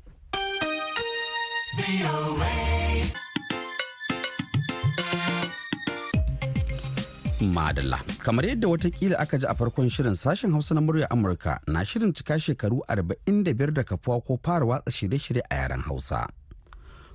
Madalla, 7.40 7.98
kamar 8.18 8.44
yadda 8.44 8.68
wataƙila 8.68 9.16
aka 9.18 9.38
ji 9.38 9.46
a 9.48 9.54
farkon 9.54 9.88
shirin 9.88 10.12
sashen 10.14 10.52
Hausa 10.52 10.74
na 10.74 10.80
murya 10.82 11.08
Amurka 11.08 11.58
na 11.66 11.80
shirin 11.80 12.12
cika 12.12 12.36
shekaru 12.38 12.80
45 12.86 13.72
da 13.72 13.82
kafuwa 13.82 14.20
ko 14.26 14.38
fara 14.44 14.66
watsa 14.66 14.90
shirye-shirye 14.92 15.40
a 15.50 15.54
yaren 15.56 15.80
Hausa. 15.82 16.28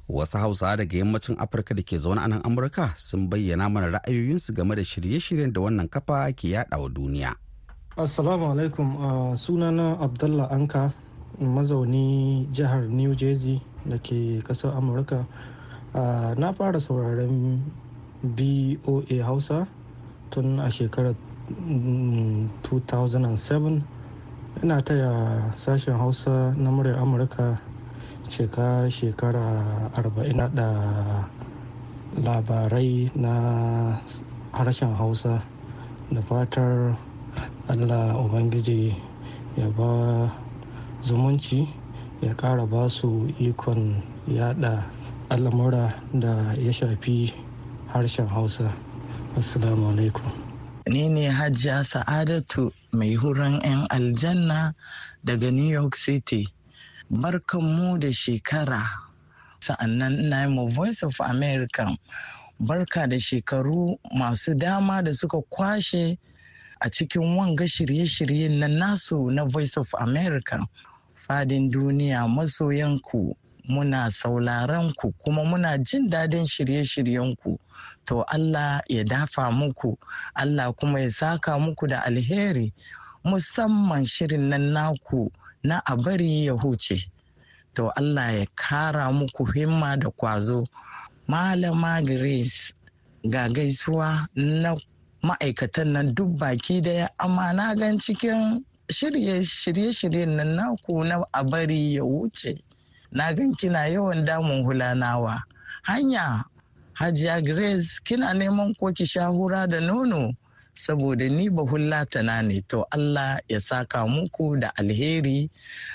Wasu 0.09 0.37
Hausa 0.37 0.77
daga 0.77 0.97
yammacin 0.97 1.35
Afirka 1.39 1.73
da 1.75 1.81
ke 1.81 1.97
zaune 1.97 2.21
a 2.23 2.27
nan 2.27 2.41
Amurka 2.43 2.95
sun 2.97 3.27
bayyana 3.29 3.69
mana 3.71 3.87
ra'ayoyinsu 3.99 4.53
game 4.53 4.75
da 4.75 4.81
shirye-shiryen 4.83 5.51
da 5.53 5.61
wannan 5.61 5.87
kafa 5.89 6.31
ke 6.33 6.49
yada 6.53 6.77
wa 6.77 6.87
duniya. 6.89 7.33
Assalamu 7.97 8.51
alaikum 8.53 8.95
uh, 9.01 9.33
sunana 9.35 9.97
Abdullah 9.99 10.49
Anka 10.53 10.93
mazauni 11.41 12.45
jihar 12.53 12.87
New 12.87 13.15
Jersey 13.15 13.61
da 13.89 13.97
ke 13.97 14.41
ƙasar 14.45 14.77
Amurka. 14.77 15.25
Na 16.37 16.53
fara 16.53 16.79
sauraren 16.79 17.61
BOA 18.21 19.23
Hausa 19.25 19.67
tun 20.29 20.59
a 20.59 20.69
shekarar 20.69 21.15
2007 21.49 23.81
ina 24.63 24.81
taya 24.81 25.51
sashen 25.57 25.97
Hausa 25.97 26.53
na 26.57 26.69
muryar 26.69 26.99
Amurka 27.01 27.57
cika 28.29 28.89
shekara 28.89 29.89
40 29.95 30.55
da 30.55 30.69
labarai 32.17 33.11
na 33.15 33.99
harshen 34.53 34.95
Hausa 34.95 35.43
da 36.11 36.21
fatar 36.21 36.97
allah 37.67 38.15
ubangiji 38.19 38.95
ya 39.57 39.69
ba 39.69 40.31
zumunci 41.03 41.67
ya 42.21 42.33
kara 42.35 42.65
ba 42.65 42.89
su 42.89 43.27
ikon 43.39 44.01
yada 44.27 44.85
al'amura 45.29 45.93
da 46.13 46.53
ya 46.57 46.73
shafi 46.73 47.33
harshen 47.93 48.27
hausa. 48.27 48.73
Assalamu 49.37 49.89
alaikum. 49.91 50.23
Ni 50.87 51.09
ne 51.09 51.29
hajiya 51.29 51.83
sa'adatu 51.83 52.71
mai 52.93 53.15
huran 53.15 53.59
'yan 53.63 53.87
aljanna 53.89 54.73
daga 55.23 55.51
new 55.51 55.65
york 55.67 55.95
city. 55.95 56.47
Barkanmu 57.09 57.97
da 57.99 58.11
shekara. 58.13 58.83
Sa'annan 59.59 60.19
ina 60.19 60.45
yi 60.47 60.69
voice 60.75 61.03
of 61.03 61.19
america. 61.21 61.97
Barka 62.59 63.07
da 63.07 63.17
shekaru 63.19 63.97
masu 64.17 64.55
dama 64.57 65.01
da 65.03 65.11
suka 65.13 65.41
kwashe 65.49 66.17
a 66.81 66.89
cikin 66.89 67.35
wanga 67.37 67.63
shirye-shiryen 67.67 68.59
na 68.59 68.67
nasu 68.67 69.29
na 69.31 69.45
voice 69.45 69.77
of 69.77 69.93
america. 69.99 70.59
Fadin 71.27 71.69
duniya 71.71 72.27
masoyanku 72.27 73.35
muna 73.67 74.11
sauraron 74.11 74.93
ku 74.95 75.11
kuma 75.23 75.43
muna 75.43 75.77
jin 75.83 76.09
daɗin 76.09 76.45
shirye-shiryenku 76.45 77.57
to 78.05 78.21
allah 78.23 78.81
ya 78.87 79.03
dafa 79.03 79.51
muku 79.51 79.97
allah 80.35 80.71
kuma 80.73 80.99
ya 81.01 81.09
saka 81.09 81.57
muku 81.59 81.87
da 81.87 82.01
alheri. 82.05 82.73
Musamman 83.25 84.05
shirin 84.05 84.49
nan 84.49 84.73
naku 84.73 85.31
na 85.65 85.81
a 85.85 85.95
bari 85.97 86.45
ya 86.45 86.53
huce. 86.53 87.09
To 87.73 87.89
allah 87.97 88.31
ya 88.39 88.45
kara 88.55 89.11
muku 89.11 89.43
himma 89.45 89.97
da 89.97 90.09
kwazo. 90.09 90.67
Malama 91.27 92.01
grace 92.05 92.73
ga 93.27 93.49
gaisuwa 93.49 94.27
na 94.35 94.75
ma'aikatan 95.23 95.87
nan 95.93 96.13
duk 96.15 96.37
baki 96.39 96.81
ɗaya 96.81 97.09
amma 97.17 97.53
na 97.53 97.75
gan 97.75 97.97
cikin 97.99 98.63
shirye-shiryen 98.89 100.35
nan 100.37 100.55
naku 100.55 101.03
na 101.03 101.23
a 101.33 101.43
bari 101.43 101.95
ya 101.95 102.03
wuce 102.03 102.61
na 103.11 103.33
gan 103.33 103.51
kina 103.55 103.87
yawan 103.89 104.25
damun 104.25 104.63
hulanawa. 104.63 105.41
Hanya 105.83 106.43
hajiya 106.93 107.41
grace 107.41 107.99
kina 108.03 108.33
neman 108.33 108.73
ko 108.77 108.91
ki 108.93 109.05
sha 109.05 109.27
hura 109.27 109.67
da 109.67 109.79
nono? 109.79 110.33
Saboda 110.75 111.23
ni 111.29 111.49
ba 111.49 111.63
hullatana 111.63 112.43
ne. 112.43 112.61
To 112.67 112.85
Allah 112.91 113.39
ya 113.47 113.59
saka 113.59 114.05
muku 114.05 114.59
da 114.59 114.71
alheri. 114.75 115.49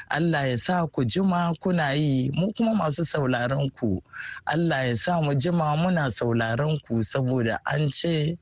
Allah 0.08 0.48
ya 0.48 0.56
sa 0.56 0.86
ku 0.88 1.04
jima 1.04 1.52
kuna 1.60 1.92
yi. 1.94 2.30
Mu 2.34 2.52
kuma 2.56 2.74
masu 2.74 3.04
sauraron 3.04 3.68
ku 3.76 4.00
Allah 4.48 4.88
ya 4.88 4.96
sa 4.96 5.20
mu 5.20 5.36
jima 5.36 5.76
muna 5.76 6.08
sauraron 6.10 6.80
ku 6.88 7.04
saboda 7.04 7.60
an 7.68 7.92
ce 7.92 8.36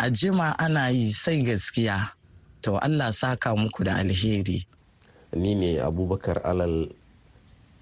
a 0.00 0.08
jima 0.10 0.56
ana 0.58 0.88
yi 0.88 1.12
sai 1.12 1.44
gaskiya. 1.44 2.16
To 2.64 2.80
Allah 2.80 3.12
saka 3.12 3.52
muku 3.54 3.84
da 3.84 4.00
alheri. 4.00 4.64
Ni 5.36 5.54
ne 5.54 5.76
abubakar 5.84 6.40
alal 6.48 6.88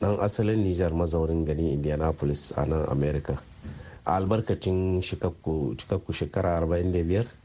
dan 0.03 0.19
asalin 0.19 0.67
nijar 0.67 0.91
mazaurin 0.91 1.47
gani 1.47 1.73
indianapolis 1.79 2.51
a 2.59 2.67
nan 2.67 2.83
america. 2.91 3.39
A 4.03 4.19
albarkacin 4.19 4.99
cikakku 4.99 5.79
shekara 6.11 6.59
45 6.59 7.42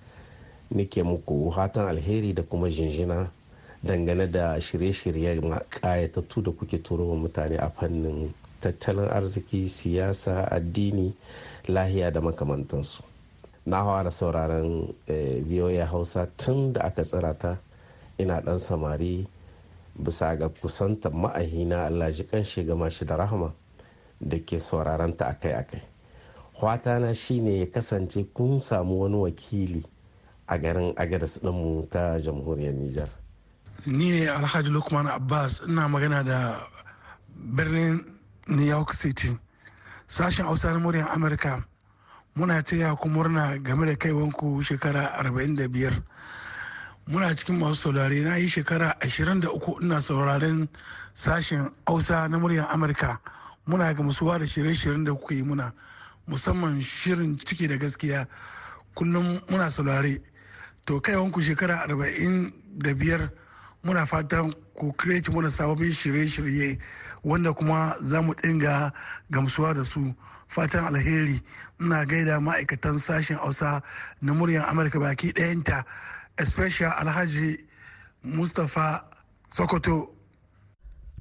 nake 0.72 1.04
muku 1.04 1.50
hatan 1.50 1.88
alheri 1.88 2.34
da 2.34 2.44
kuma 2.44 2.70
jinjina 2.70 3.30
dangane 3.84 4.28
da 4.32 4.60
shirye-shirye 4.62 5.42
kayatattu 5.70 6.42
da 6.42 6.52
kuke 6.52 6.78
turo 6.84 7.08
wa 7.10 7.16
mutane 7.16 7.58
a 7.58 7.70
fannin 7.70 8.34
tattalin 8.62 9.10
arziki 9.10 9.70
siyasa 9.70 10.52
addini 10.52 11.14
lahiya 11.68 12.12
da 12.12 12.22
makamantansu. 12.22 13.04
Na 13.66 14.04
da 14.04 14.12
sauraron 14.12 14.94
voa 15.50 15.86
hausa 15.86 16.28
tun 16.38 16.74
da 16.74 16.82
aka 16.82 17.04
tsira 17.04 17.34
ta. 17.38 17.58
Ina 18.20 18.42
dan 18.42 18.60
samari 18.60 19.28
bisa 19.96 20.36
ga 20.36 20.50
kusantar 20.50 21.12
ma'ahina 21.14 21.86
allah 21.86 22.12
ji 22.12 22.24
kan 22.24 22.44
shiga 22.44 22.76
mashi 22.76 23.06
da 23.06 23.16
rahama 23.16 23.54
da 24.22 24.38
ke 24.40 24.60
sauraron 24.60 25.18
ta 25.18 25.26
akai-akai. 25.26 25.82
Na 27.00 27.14
shine 27.14 27.60
ya 27.60 27.66
kasance 27.66 28.24
kun 28.34 28.60
samu 28.60 29.00
wani 29.02 29.16
wakili 29.16 29.84
a 30.48 30.58
garin 30.58 30.94
agadas 30.98 31.40
ɗinmu 31.44 31.90
ta 31.90 32.20
jamhuriyar 32.20 32.74
Nijar. 32.74 33.10
Ni 33.86 34.10
ne 34.12 34.28
Alhaji 34.28 34.70
Lukman 34.70 35.08
Abbas 35.08 35.62
ina 35.68 35.88
magana 35.88 36.24
da 36.24 36.68
birnin 37.36 38.04
New 38.48 38.66
York 38.66 38.94
City. 38.94 39.38
Sashen 40.08 40.46
Hausa 40.46 40.72
na 40.72 40.80
muryar 40.80 41.10
Amurka 41.12 41.64
muna 42.36 42.62
taya 42.64 42.96
ku 42.96 43.10
murna 43.10 43.58
game 43.64 43.86
da 43.86 43.96
kaiwanku 43.96 44.62
shekara 44.64 45.18
45. 45.24 46.04
muna 47.08 47.36
cikin 47.36 47.56
masu 47.58 47.76
saurare 47.82 48.20
na 48.24 48.36
yi 48.36 48.48
shekara 48.48 48.94
23 49.00 49.82
ina 49.82 50.02
sauraren 50.02 50.68
sashen 51.16 51.72
hausa 51.86 52.28
na 52.28 52.38
muryar 52.38 52.68
amurka 52.72 53.20
muna 53.68 53.94
gamsuwa 53.94 54.40
da 54.40 54.46
shirye-shiryen 54.48 55.06
da 55.06 55.14
kuka 55.14 55.36
yi 55.36 55.44
muna 55.44 55.72
musamman 56.28 56.82
shirin 56.82 57.38
ciki 57.40 57.68
da 57.68 57.78
gaskiya 57.78 58.28
kullum 58.96 59.40
muna 59.50 59.70
saurare 59.72 60.22
to 60.88 61.00
kaiwanku 61.02 61.42
shekara 61.42 61.86
45 61.86 63.30
muna 63.84 64.06
fatan 64.08 64.54
ku 64.74 64.94
create 64.94 65.30
mana 65.32 65.52
sababbin 65.52 65.92
shirye-shirye 65.92 66.80
wanda 67.24 67.54
kuma 67.54 67.96
za 68.02 68.22
mu 68.22 68.34
dinga 68.34 68.92
gamsuwa 69.30 69.74
da 69.74 69.84
su. 69.84 70.14
Fatan 70.48 70.88
alheri. 70.96 71.42
Ina 71.82 72.06
gaida 72.06 72.40
ma'aikatan 72.40 73.00
sashen 73.00 73.38
hausa 73.38 73.82
na 74.22 74.34
muryar 74.34 74.70
amurka 74.70 75.00
baki 75.00 75.32
ɗayanta 75.36 75.84
especially 76.40 76.94
alhaji 76.98 77.66
mustapha 78.24 79.04
sokoto. 79.50 80.08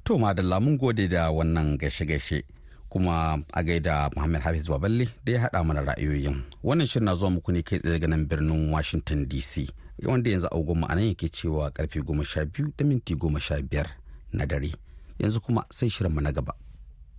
To 0.05 0.17
madalla 0.17 0.61
mun 0.61 0.77
gode 0.77 1.09
da 1.09 1.27
wannan 1.31 1.77
gashe-gashe 1.77 2.43
kuma 2.89 3.39
a 3.53 3.63
gaida 3.63 4.09
muhammad 4.15 4.41
hafiz 4.41 4.67
baballe 4.69 5.07
da 5.25 5.31
ya 5.31 5.39
haɗa 5.41 5.63
mana 5.63 5.81
ra'ayoyin. 5.81 6.43
Wannan 6.63 6.87
shirin 6.87 7.05
na 7.05 7.15
zuwa 7.15 7.31
muku 7.31 7.51
ne 7.51 7.61
kai 7.63 7.79
tsaye 7.79 7.93
daga 7.93 8.07
nan 8.07 8.25
birnin 8.27 8.71
washington 8.71 9.25
dc 9.27 9.69
wanda 10.05 10.29
yanzu 10.29 10.47
agogon 10.47 10.79
ma'anan 10.79 11.07
yake 11.07 11.29
cewa 11.29 11.69
ƙarfe 11.71 12.01
goma 12.03 12.23
sha 12.25 12.45
biyu 12.45 12.71
da 12.77 12.85
minti 12.85 13.15
goma 13.15 13.39
sha 13.39 13.61
biyar 13.61 13.87
na 14.33 14.45
dare. 14.45 14.71
Yanzu 15.19 15.41
kuma 15.41 15.65
sai 15.69 15.89
shirinmu 15.89 16.21
na 16.21 16.31
gaba. 16.31 16.53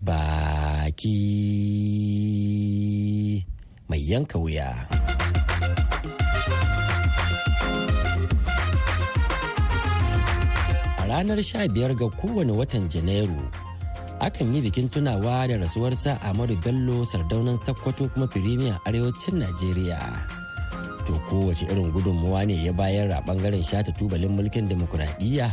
Baki 0.01 1.11
mai 3.89 3.99
yanka 4.11 4.39
wuya. 4.39 4.87
A 10.99 11.07
ranar 11.09 11.43
sha 11.43 11.67
biyar 11.69 11.95
ga 11.99 12.07
kowane 12.09 12.53
watan 12.53 12.89
janairu 12.89 13.68
akan 14.19 14.55
yi 14.55 14.61
bikin 14.67 14.91
tunawa 14.91 15.47
da 15.47 15.55
rasuwarsa 15.59 16.19
Ahmadu 16.23 16.59
Bello 16.63 17.05
sardaunan 17.07 17.55
Sokoto 17.57 18.11
kuma 18.11 18.27
firimiyan 18.27 18.79
arewacin 18.87 19.39
Najeriya. 19.43 19.99
To 21.07 21.15
kowace 21.31 21.65
irin 21.71 21.89
gudunmuwa 21.95 22.45
ne 22.47 22.55
ya 22.59 22.73
bayar 22.73 23.09
a 23.15 23.23
ɓangaren 23.25 23.63
shata 23.63 23.93
tubalin 23.97 24.35
mulkin 24.35 24.69
demokuraɗiyya. 24.69 25.49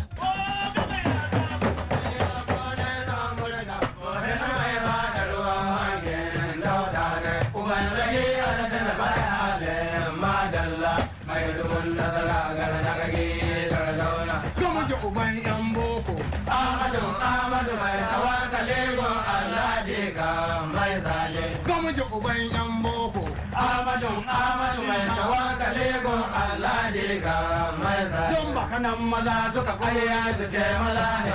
Amadu 23.95 24.11
Amadu 24.27 24.81
mai 24.91 25.07
tawakkale 25.07 25.87
gon 26.03 26.21
Allah 26.35 26.91
ne 26.91 27.05
ga 27.23 27.35
mai 27.79 28.01
zai. 28.11 28.31
Don 28.35 28.47
baka 28.55 28.77
nan 28.83 28.99
maza 29.11 29.35
suka 29.55 29.73
ƙwaya 29.79 30.19
su 30.37 30.43
ce 30.51 30.63
maza 30.83 31.07
ne. 31.23 31.33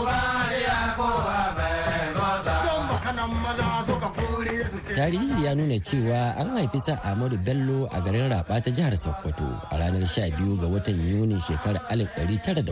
Uba 0.00 0.20
ya 0.64 0.78
ko 0.96 1.04
ba 1.26 1.40
bai 1.52 2.08
maza. 2.16 2.54
Don 2.66 2.82
baka 2.88 3.10
nan 3.12 3.30
maza 3.44 3.66
suka 3.86 4.08
kuri 4.16 4.56
su 4.72 4.78
ce. 4.88 4.92
Tarihi 4.96 5.44
ya 5.44 5.52
nuna 5.54 5.76
cewa 5.86 6.20
an 6.40 6.48
haifi 6.56 6.80
sa 6.80 6.94
Ahmadu 7.04 7.36
Bello 7.44 7.84
a 7.92 8.00
garin 8.00 8.32
Raba 8.32 8.56
ta 8.64 8.70
jihar 8.72 8.96
Sokoto 8.96 9.44
a 9.68 9.74
ranar 9.76 10.08
12 10.08 10.56
ga 10.60 10.66
watan 10.72 10.96
Yuni 11.04 11.36
shekarar 11.36 11.84
1910 11.92 12.64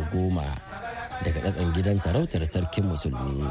daga 1.24 1.40
katsan 1.44 1.68
gidan 1.76 1.98
sarautar 2.00 2.40
sarkin 2.48 2.88
musulmi. 2.88 3.44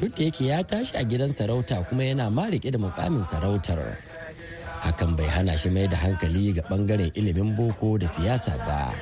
Duk 0.00 0.16
da 0.16 0.24
yake 0.24 0.46
ya 0.46 0.62
tashi 0.62 0.96
a 0.96 1.04
gidan 1.04 1.32
sarauta 1.32 1.82
kuma 1.88 2.02
yana 2.04 2.30
ma 2.30 2.46
riƙe 2.50 2.70
da 2.72 2.78
mukamin 2.78 3.24
sarautar. 3.24 3.96
Hakan 4.84 5.16
bai 5.16 5.26
hana 5.26 5.56
shi 5.58 5.70
mai 5.70 5.86
da 5.86 5.96
hankali 5.96 6.52
ga 6.54 6.62
ɓangaren 6.68 7.10
ilimin 7.14 7.56
boko 7.56 7.98
da 7.98 8.06
siyasa 8.06 8.56
ba 8.66 8.92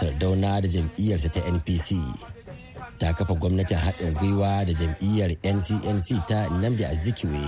sardauna 0.00 0.52
da 0.64 0.68
jam'iyyarsa 0.74 1.28
ta 1.34 1.40
npc 1.54 1.88
ta 2.98 3.12
kafa 3.12 3.34
gwamnatin 3.34 3.78
haɗin 3.78 4.14
gwiwa 4.18 4.64
da 4.66 4.72
jam'iyyar 4.72 5.30
ncnc 5.56 6.08
ta 6.28 6.48
nnamdi 6.50 6.84
azikiwe 6.84 7.40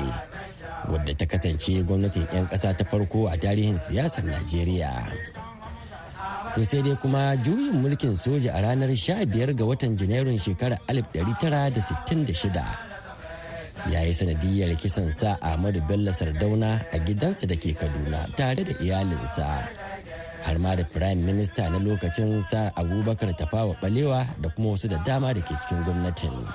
wadda 0.91 1.13
ta 1.19 1.27
kasance 1.27 1.83
gwamnatin 1.83 2.27
'yan 2.33 2.47
ƙasa 2.47 2.75
ta 2.77 2.85
farko 2.85 3.29
a 3.29 3.37
tarihin 3.37 3.79
siyasar 3.79 4.25
najeriya 4.25 4.93
to 6.55 6.65
sai 6.65 6.83
dai 6.83 6.97
kuma 7.03 7.37
juyin 7.45 7.75
mulkin 7.83 8.17
soja 8.17 8.51
a 8.57 8.61
ranar 8.65 8.89
15 8.91 9.55
ga 9.59 9.65
watan 9.65 9.97
janairun 9.97 10.39
shekarar 10.39 10.79
1966 10.89 12.87
ya 13.93 14.01
yi 14.03 14.13
sanadiyar 14.15 14.75
kisan 14.77 15.13
sa 15.13 15.37
ahmadu 15.41 15.81
bello 15.89 16.13
sardauna 16.13 16.71
a 16.93 16.99
gidansa 17.07 17.47
da 17.47 17.55
ke 17.55 17.71
kaduna 17.77 18.27
tare 18.39 18.65
da 18.67 18.73
iyalinsa. 18.83 19.86
Har 20.47 20.59
ma 20.63 20.77
da 20.79 20.85
prime 20.85 21.23
minister 21.27 21.67
na 21.71 21.79
lokacin 21.83 22.39
sa 22.43 22.71
abubakar 22.79 23.35
tafawa 23.37 23.75
balewa 23.83 24.23
da 24.41 24.49
kuma 24.55 24.71
wasu 24.79 24.87
da 24.89 24.99
dama 25.03 25.35
da 25.35 25.41
ke 25.43 25.55
cikin 25.59 25.83
gwamnatin. 25.83 26.47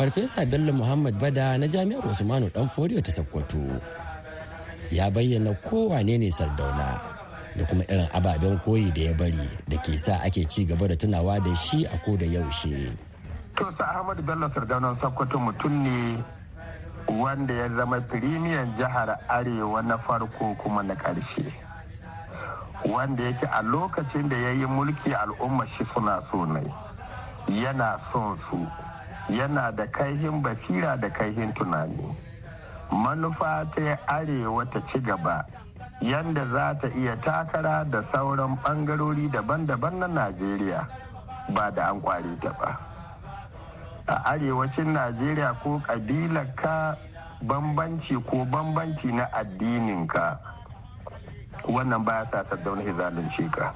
Farfesa 0.00 0.48
bello 0.48 0.72
muhammad 0.72 1.20
ba 1.20 1.28
da 1.30 1.58
na 1.60 1.66
jami'ar 1.68 2.00
usmanu 2.08 2.48
dan 2.54 2.68
fodiyo 2.72 3.04
ta 3.04 3.12
sokoto 3.12 3.60
ya 4.90 5.10
bayyana 5.12 5.52
kowane 5.68 6.16
ne 6.18 6.30
sardauna 6.32 6.88
da 7.56 7.62
kuma 7.68 7.84
irin 7.84 8.08
ababen 8.16 8.56
koyi 8.64 8.88
da 8.96 9.02
ya 9.10 9.12
bari 9.12 9.44
da 9.68 9.76
ke 9.84 9.98
sa 10.00 10.24
ake 10.24 10.48
ci 10.48 10.64
gaba 10.64 10.88
da 10.88 10.96
tunawa 10.96 11.36
da 11.44 11.52
shi 11.54 11.84
a 11.84 11.98
ko 12.00 12.16
da 12.16 12.24
yaushe. 12.24 12.96
To 13.60 13.68
sa 13.76 13.84
ahmadu 14.00 14.22
bello 14.24 14.48
sardaunan 14.56 14.96
sokoto 15.04 15.36
mutum 15.36 15.84
ne 15.84 16.16
wanda 17.12 17.52
ya 17.54 17.68
zama 17.76 18.00
firimiyan 18.08 18.72
jihar 18.80 19.20
arewa 19.28 19.82
na 19.84 19.98
farko 20.00 20.56
kuma 20.64 20.80
na 20.82 20.94
ƙarshe. 20.96 21.67
Wanda 22.84 23.22
yake 23.24 23.46
a 23.52 23.62
lokacin 23.62 24.28
da 24.28 24.36
ya 24.36 24.50
yi 24.50 24.66
mulki 24.66 25.14
al'umma 25.14 25.66
shi 25.76 25.84
suna 25.94 26.22
so 26.30 26.44
ne. 26.44 26.62
Yana 27.48 27.98
son 28.12 28.38
su. 28.50 28.66
Yana 29.32 29.72
da 29.72 29.86
kaihin 29.86 30.42
basira 30.42 30.96
da 31.00 31.08
kaihin 31.10 31.52
tunani. 31.54 32.14
Manufa 32.92 33.64
ta 33.74 33.98
arewa 34.06 34.64
ta 34.70 34.80
ci 34.92 34.98
gaba. 35.00 35.44
Yanda 36.00 36.46
za 36.52 36.74
ta 36.80 36.88
iya 36.96 37.16
takara 37.16 37.84
da 37.90 38.02
sauran 38.12 38.56
bangarori 38.62 39.28
daban-daban 39.28 39.98
na 39.98 40.06
najeriya 40.06 40.86
ba 41.54 41.70
da 41.70 41.90
an 41.90 42.00
kware 42.00 42.36
ta 42.40 42.52
ba. 42.58 42.78
A 44.06 44.32
arewacin 44.32 44.92
najeriya 44.94 45.54
ko 45.62 45.80
ka 45.84 46.96
bambanci 47.42 48.14
ko 48.26 48.44
bambanci 48.44 49.06
na 49.14 49.28
addininka 49.32 50.38
wannan 51.72 52.04
baya 52.04 52.26
sa 52.32 52.44
saddauna 52.50 52.82
ya 52.82 52.92
zalunce 52.96 53.44
ka. 53.52 53.72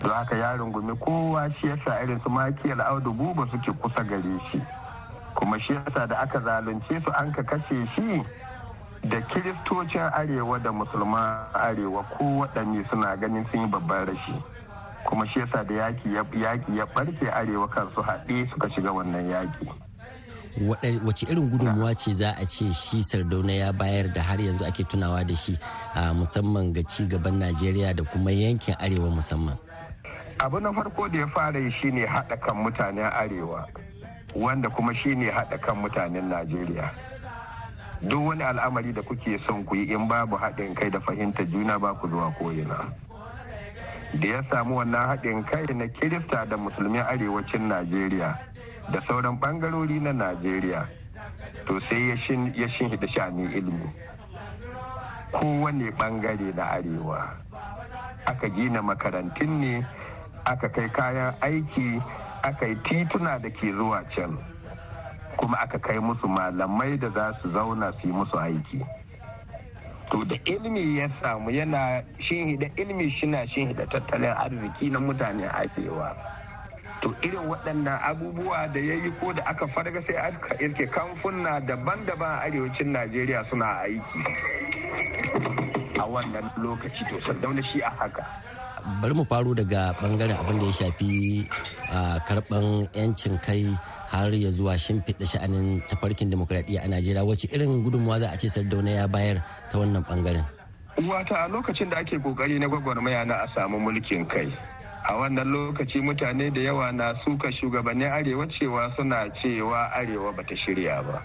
Don 0.00 0.10
haka 0.10 0.36
ya 0.36 0.56
rungumi 0.56 0.94
kowa 0.98 1.50
shi 1.60 1.66
yasa 1.68 2.02
irin 2.02 2.20
su 2.22 2.30
makiyar 2.30 2.80
audu 2.80 3.12
buba 3.12 3.46
suke 3.50 3.72
kusa 3.82 4.04
gare 4.04 4.38
shi. 4.52 4.60
Kuma 5.34 5.58
shi 5.60 5.72
yasa 5.74 6.06
da 6.06 6.16
aka 6.22 6.40
zalunce 6.40 7.02
su 7.04 7.10
an 7.18 7.32
ka 7.32 7.42
kashe 7.42 7.86
shi 7.94 8.22
da 9.08 9.20
kiristocin 9.30 10.10
arewa 10.12 10.58
da 10.62 10.70
musulman 10.72 11.46
arewa 11.54 12.02
ko 12.18 12.24
waɗanne 12.44 12.84
suna 12.90 13.16
ganin 13.16 13.46
sun 13.50 13.60
yi 13.60 13.66
babban 13.66 14.06
rashi. 14.06 14.42
Kuma 15.04 15.26
shi 15.26 15.40
yasa 15.40 15.64
da 15.64 15.74
yaki 15.74 16.14
ya 16.76 16.86
barke 16.94 17.26
arewa 17.30 17.68
kansu 17.68 18.02
haɗe 18.02 18.50
suka 18.50 18.68
shiga 18.70 18.92
wannan 18.92 19.30
yaki 19.30 19.87
wace 21.04 21.26
irin 21.30 21.50
gudunmuwa 21.50 21.94
ce 21.94 22.14
za 22.14 22.30
a 22.36 22.46
ce 22.46 22.72
shi 22.72 23.02
sardauna 23.02 23.52
ya 23.52 23.72
bayar 23.72 24.12
da 24.12 24.22
har 24.22 24.40
yanzu 24.40 24.64
ake 24.64 24.84
tunawa 24.84 25.24
da 25.24 25.34
shi 25.36 25.58
musamman 26.14 26.72
ga 26.72 26.82
ci 26.82 27.06
gaban 27.06 27.38
najeriya 27.38 27.94
da 27.94 28.04
kuma 28.04 28.30
yankin 28.30 28.74
arewa 28.78 29.10
musamman? 29.10 29.56
Abu 30.38 30.60
na 30.60 30.72
farko 30.72 31.08
da 31.08 31.18
ya 31.18 31.26
fara 31.26 31.58
yi 31.60 31.70
shine 31.82 32.06
haɗa 32.06 32.36
kan 32.40 32.56
mutanen 32.56 33.04
arewa 33.12 33.66
wanda 34.34 34.68
kuma 34.70 34.94
shine 34.94 35.30
haɗa 35.30 35.58
kan 35.60 35.76
mutanen 35.76 36.28
najeriya. 36.28 36.90
Duk 38.02 38.26
wani 38.26 38.42
al'amari 38.44 38.92
da 38.92 39.02
kuke 39.02 39.38
son 39.46 39.64
ku 39.64 39.74
yi 39.76 39.92
in 39.94 40.06
babu 40.08 40.36
haɗin 40.36 40.74
kai 40.74 40.90
da 40.90 41.00
fahimta 41.00 41.44
juna 41.50 41.78
ba 41.78 41.94
ku 41.94 42.08
zuwa 42.08 42.30
koyina 42.38 42.86
da 44.14 44.28
ya 44.28 44.42
samu 44.50 44.76
wannan 44.78 45.08
haɗin 45.08 45.44
kai 45.44 45.66
na 45.74 45.86
kirista 45.88 46.44
da 46.46 46.56
musulmin 46.56 47.00
arewacin 47.02 47.68
najeriya 47.68 48.38
da 48.92 49.00
sauran 49.06 49.38
bangarori 49.38 50.00
na 50.00 50.12
najeriya. 50.12 50.86
To 51.66 51.80
sai 51.88 52.08
ya 52.56 52.68
shinhida 52.68 53.08
shani 53.08 53.44
ilimi. 53.52 53.90
Kowane 55.32 55.90
ɓangare 55.98 56.54
na 56.56 56.64
arewa. 56.76 57.28
Aka 58.26 58.48
gina 58.48 58.82
makarantun 58.82 59.60
ne 59.60 59.86
aka 60.46 60.68
kai 60.68 60.88
kayan 60.88 61.34
aiki 61.40 62.00
aka 62.42 62.66
yi 62.66 62.76
tituna 62.84 63.38
da 63.38 63.48
ke 63.50 63.72
zuwa 63.72 64.04
can. 64.14 64.38
Kuma 65.36 65.56
aka 65.60 65.78
kai 65.78 65.98
musu 65.98 66.26
malamai 66.28 66.98
da 67.00 67.10
za 67.10 67.32
su 67.42 67.48
zauna 67.52 67.92
su 68.00 68.08
yi 68.08 68.12
musu 68.12 68.36
aiki. 68.38 68.80
To 70.10 70.24
da 70.24 70.36
ilimi 70.44 70.96
ya 70.98 71.08
samu 71.20 71.50
yana 71.50 72.02
shinhida 72.18 72.70
ilimi 72.76 73.10
shina 73.20 73.44
shinhida 73.48 73.84
tattalin 73.86 74.32
arziki 74.32 74.88
na 74.90 74.98
mutane 75.00 75.44
arewa. 75.48 76.16
To 77.02 77.14
irin 77.22 77.46
waɗannan 77.48 77.98
abubuwa 78.02 78.66
da 78.72 78.80
ya 78.80 78.94
yi 78.94 79.10
ko 79.20 79.32
da 79.32 79.42
aka 79.46 79.66
farga 79.70 80.00
sai 80.06 80.16
aka 80.16 80.54
irke 80.58 80.86
kamfuna 80.90 81.60
daban-daban 81.62 82.42
a 82.42 82.50
arewacin 82.50 82.90
najeriya 82.92 83.44
suna 83.50 83.86
aiki. 83.86 84.20
A 85.98 86.04
wannan 86.06 86.46
lokaci 86.58 87.02
to 87.08 87.16
sardauna 87.26 87.62
shi 87.72 87.80
a 87.80 87.90
haka. 87.90 88.24
Bari 89.02 89.14
mu 89.14 89.24
faro 89.28 89.54
daga 89.54 89.92
ɓangaren 90.00 90.36
abin 90.38 90.58
da 90.58 90.66
ya 90.66 90.72
shafi 90.72 91.46
karɓan 92.26 92.88
yancin 92.94 93.38
kai 93.42 93.64
har 94.10 94.32
ya 94.34 94.50
zuwa 94.50 94.74
shimfiɗa 94.78 95.26
sha'anin 95.26 95.82
tafarkin 95.88 96.30
demokuraɗiyya 96.30 96.82
a 96.84 96.88
najeriya. 96.88 97.24
Wacce 97.24 97.46
irin 97.54 97.84
gudunmawa 97.84 98.20
za 98.20 98.28
a 98.32 98.36
ce 98.38 98.48
sardauna 98.48 98.90
ya 98.90 99.06
bayar 99.06 99.42
ta 99.70 99.78
wannan 99.78 100.02
ɓangaren 100.04 100.44
wata 101.06 101.44
a 101.44 101.48
lokacin 101.48 101.90
da 101.90 101.96
ake 102.02 102.18
ƙoƙari 102.18 102.58
na 102.58 102.66
gwagwarmaya 102.66 103.24
na 103.26 103.34
a 103.42 103.48
samu 103.54 103.78
mulkin 103.78 104.26
kai 104.28 104.50
a 105.04 105.14
wannan 105.14 105.46
lokaci 105.52 106.00
mutane 106.00 106.50
da 106.50 106.60
yawa 106.60 106.92
na 106.92 107.14
suka 107.24 107.52
shugabannin 107.52 108.10
arewa 108.10 108.46
cewa 108.46 108.92
suna 108.96 109.30
cewa 109.42 109.92
arewa 109.92 110.32
bata 110.32 110.56
shirya 110.56 111.02
ba. 111.02 111.22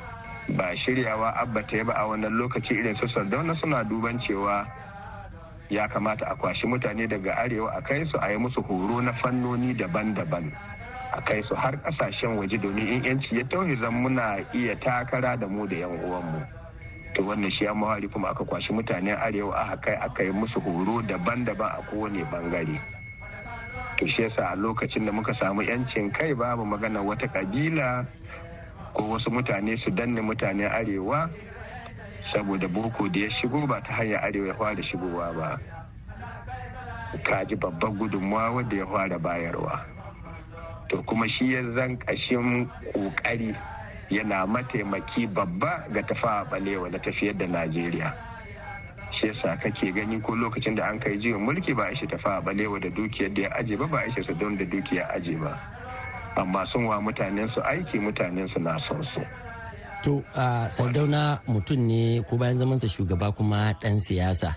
Ba 0.50 0.76
shiryawa 0.78 1.34
abba 1.42 1.64
ta 1.64 1.84
ba 1.84 1.94
a 1.94 2.04
wannan 2.08 2.38
lokaci 2.38 2.74
irin 2.76 2.96
su 3.00 3.08
sardauna 3.08 3.56
suna 3.60 3.84
duban 3.84 4.20
cewa 4.28 4.68
ya 5.70 5.88
kamata 5.88 6.26
a 6.30 6.36
kwashi 6.36 6.68
mutane 6.68 7.08
daga 7.08 7.36
arewa 7.38 7.72
a 7.76 7.82
kai 7.82 8.06
su 8.06 8.18
a 8.22 8.32
yi 8.32 8.38
musu 8.38 8.62
horo 8.62 9.02
na 9.02 9.14
fannoni 9.24 9.74
daban-daban 9.74 10.52
a 11.14 11.22
kai 11.22 11.42
su 11.44 11.56
har 11.56 11.76
ƙasashen 11.84 12.38
waje 12.38 12.58
domin 12.58 12.88
in 12.88 13.04
yanci 13.04 13.36
ya 13.38 13.44
tauhi 13.46 13.76
zan 13.82 13.94
muna 13.94 14.38
iya 14.54 14.76
takara 14.76 15.38
da 15.40 15.48
mu 15.48 15.66
da 15.68 15.76
yan 15.76 15.90
uwanmu. 16.04 16.46
To 17.16 17.22
wannan 17.24 17.52
shi 17.52 17.66
ya 17.66 17.74
kuma 18.14 18.30
aka 18.30 18.44
kwashi 18.44 18.74
mutanen 18.74 19.18
arewa 19.18 19.56
aka 19.56 19.78
kai 19.82 19.96
aka 19.96 20.24
yi 20.24 20.32
musu 20.32 20.60
horo 20.60 21.02
daban-daban 21.02 21.72
a 21.72 21.82
kowane 21.90 22.24
ɓangare. 22.32 22.80
To 23.98 24.08
shi 24.08 24.22
yasa 24.24 24.52
a 24.52 24.56
lokacin 24.56 25.06
da 25.06 25.12
muka 25.12 25.34
samu 25.40 25.62
yancin 25.62 26.12
kai 26.14 26.34
babu 26.34 26.66
magana 26.66 27.02
wata 27.02 27.28
kabila 27.28 28.06
ko 28.94 29.04
wasu 29.10 29.30
mutane 29.32 29.78
su 29.84 29.92
danne 29.92 30.22
mutanen 30.22 30.70
arewa 30.72 31.30
saboda 32.34 32.68
boko 32.68 33.08
da 33.10 33.20
ya 33.20 33.30
shigo 33.42 33.68
ba 33.68 33.82
ta 33.82 33.94
hanyar 33.94 34.24
arewa 34.26 34.48
ya 34.48 34.54
fara 34.54 34.84
shigowa 34.84 35.34
ba. 35.34 35.60
Kaji 37.24 37.56
babban 37.56 37.94
gudunmawa 37.98 38.52
wadda 38.52 38.76
ya 38.78 38.86
fara 38.88 39.20
bayarwa. 39.20 39.86
To 40.90 41.04
kuma 41.06 41.30
shi 41.30 41.54
ya 41.54 41.62
zan 41.76 41.98
kashin 41.98 42.68
ƙoƙari 42.94 43.56
yana 44.10 44.46
mataimaki 44.48 45.28
babba 45.28 45.86
ga 45.94 46.02
tafa 46.04 46.46
balewa 46.50 46.90
da 46.92 46.98
tafiyar 47.00 47.38
da 47.38 47.46
najeriya. 47.48 48.14
Shi 49.20 49.28
yasa 49.28 49.58
kake 49.62 49.92
gani 49.94 50.20
ko 50.22 50.36
lokacin 50.36 50.76
da 50.76 50.84
an 50.90 51.00
kai 51.00 51.18
jiwon 51.18 51.42
mulki 51.46 51.74
ba 51.76 51.90
a 51.92 52.08
tafa 52.08 52.42
balewa 52.42 52.80
da 52.80 52.90
dukiyar 52.90 53.34
da 53.34 53.42
ya 53.42 53.50
aje 53.60 53.76
ba 53.78 53.88
ba 53.88 54.00
a 54.06 54.24
su 54.24 54.34
don 54.36 54.58
da 54.58 54.66
dukiyar 54.66 55.10
aje 55.16 55.36
ba 55.38 55.54
amma 56.38 56.66
sun 56.72 56.86
wa 56.86 57.00
mutanen 57.02 57.50
su 57.54 57.62
aiki 57.62 58.00
mutanen 58.00 58.48
su 58.54 58.60
na 58.60 58.78
son 58.88 59.04
su 59.14 59.22
To 60.04 60.20
uh, 60.36 60.68
Sardauna 60.68 61.40
mutum 61.48 61.80
ne 61.88 62.20
ko 62.28 62.36
bayan 62.36 62.60
zamansa 62.60 62.92
shugaba 62.92 63.32
kuma 63.32 63.72
ɗan 63.82 64.04
siyasa. 64.04 64.52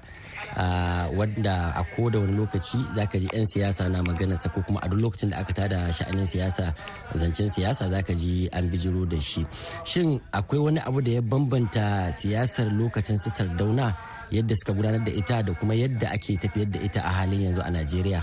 Wadda 1.17 1.75
a 1.75 1.83
koda 1.97 2.19
wani 2.21 2.33
lokaci 2.39 2.79
zaka 2.95 3.19
ji 3.19 3.29
'yan 3.33 3.47
siyasa 3.51 3.89
na 3.91 4.03
maganarsa 4.03 4.49
ko 4.55 4.63
kuma 4.63 4.81
a 4.83 4.89
duk 4.89 5.01
lokacin 5.03 5.31
da 5.35 5.43
aka 5.43 5.53
tada 5.53 5.91
sha'anin 5.93 6.27
siyasa 6.27 6.71
zancen 7.19 7.51
siyasa 7.51 7.91
zaka 7.91 8.15
ji 8.15 8.49
an 8.53 8.71
bijiro 8.71 9.03
da 9.09 9.19
shi. 9.21 9.43
Shin 9.85 10.21
akwai 10.33 10.61
wani 10.61 10.81
abu 10.87 11.01
da 11.03 11.11
ya 11.19 11.23
bambanta 11.23 12.13
siyasar 12.13 12.71
lokacin 12.73 13.19
su 13.19 13.31
sardauna 13.31 13.93
yadda 14.31 14.55
suka 14.57 14.73
gudanar 14.73 15.03
da 15.05 15.13
ita 15.13 15.43
da 15.43 15.53
kuma 15.55 15.75
yadda 15.75 16.11
ake 16.15 16.37
tafiyar 16.37 16.71
da 16.71 16.79
ita 16.81 17.01
a 17.05 17.11
halin 17.23 17.41
yanzu 17.51 17.63
a 17.63 17.71
najeriya? 17.71 18.21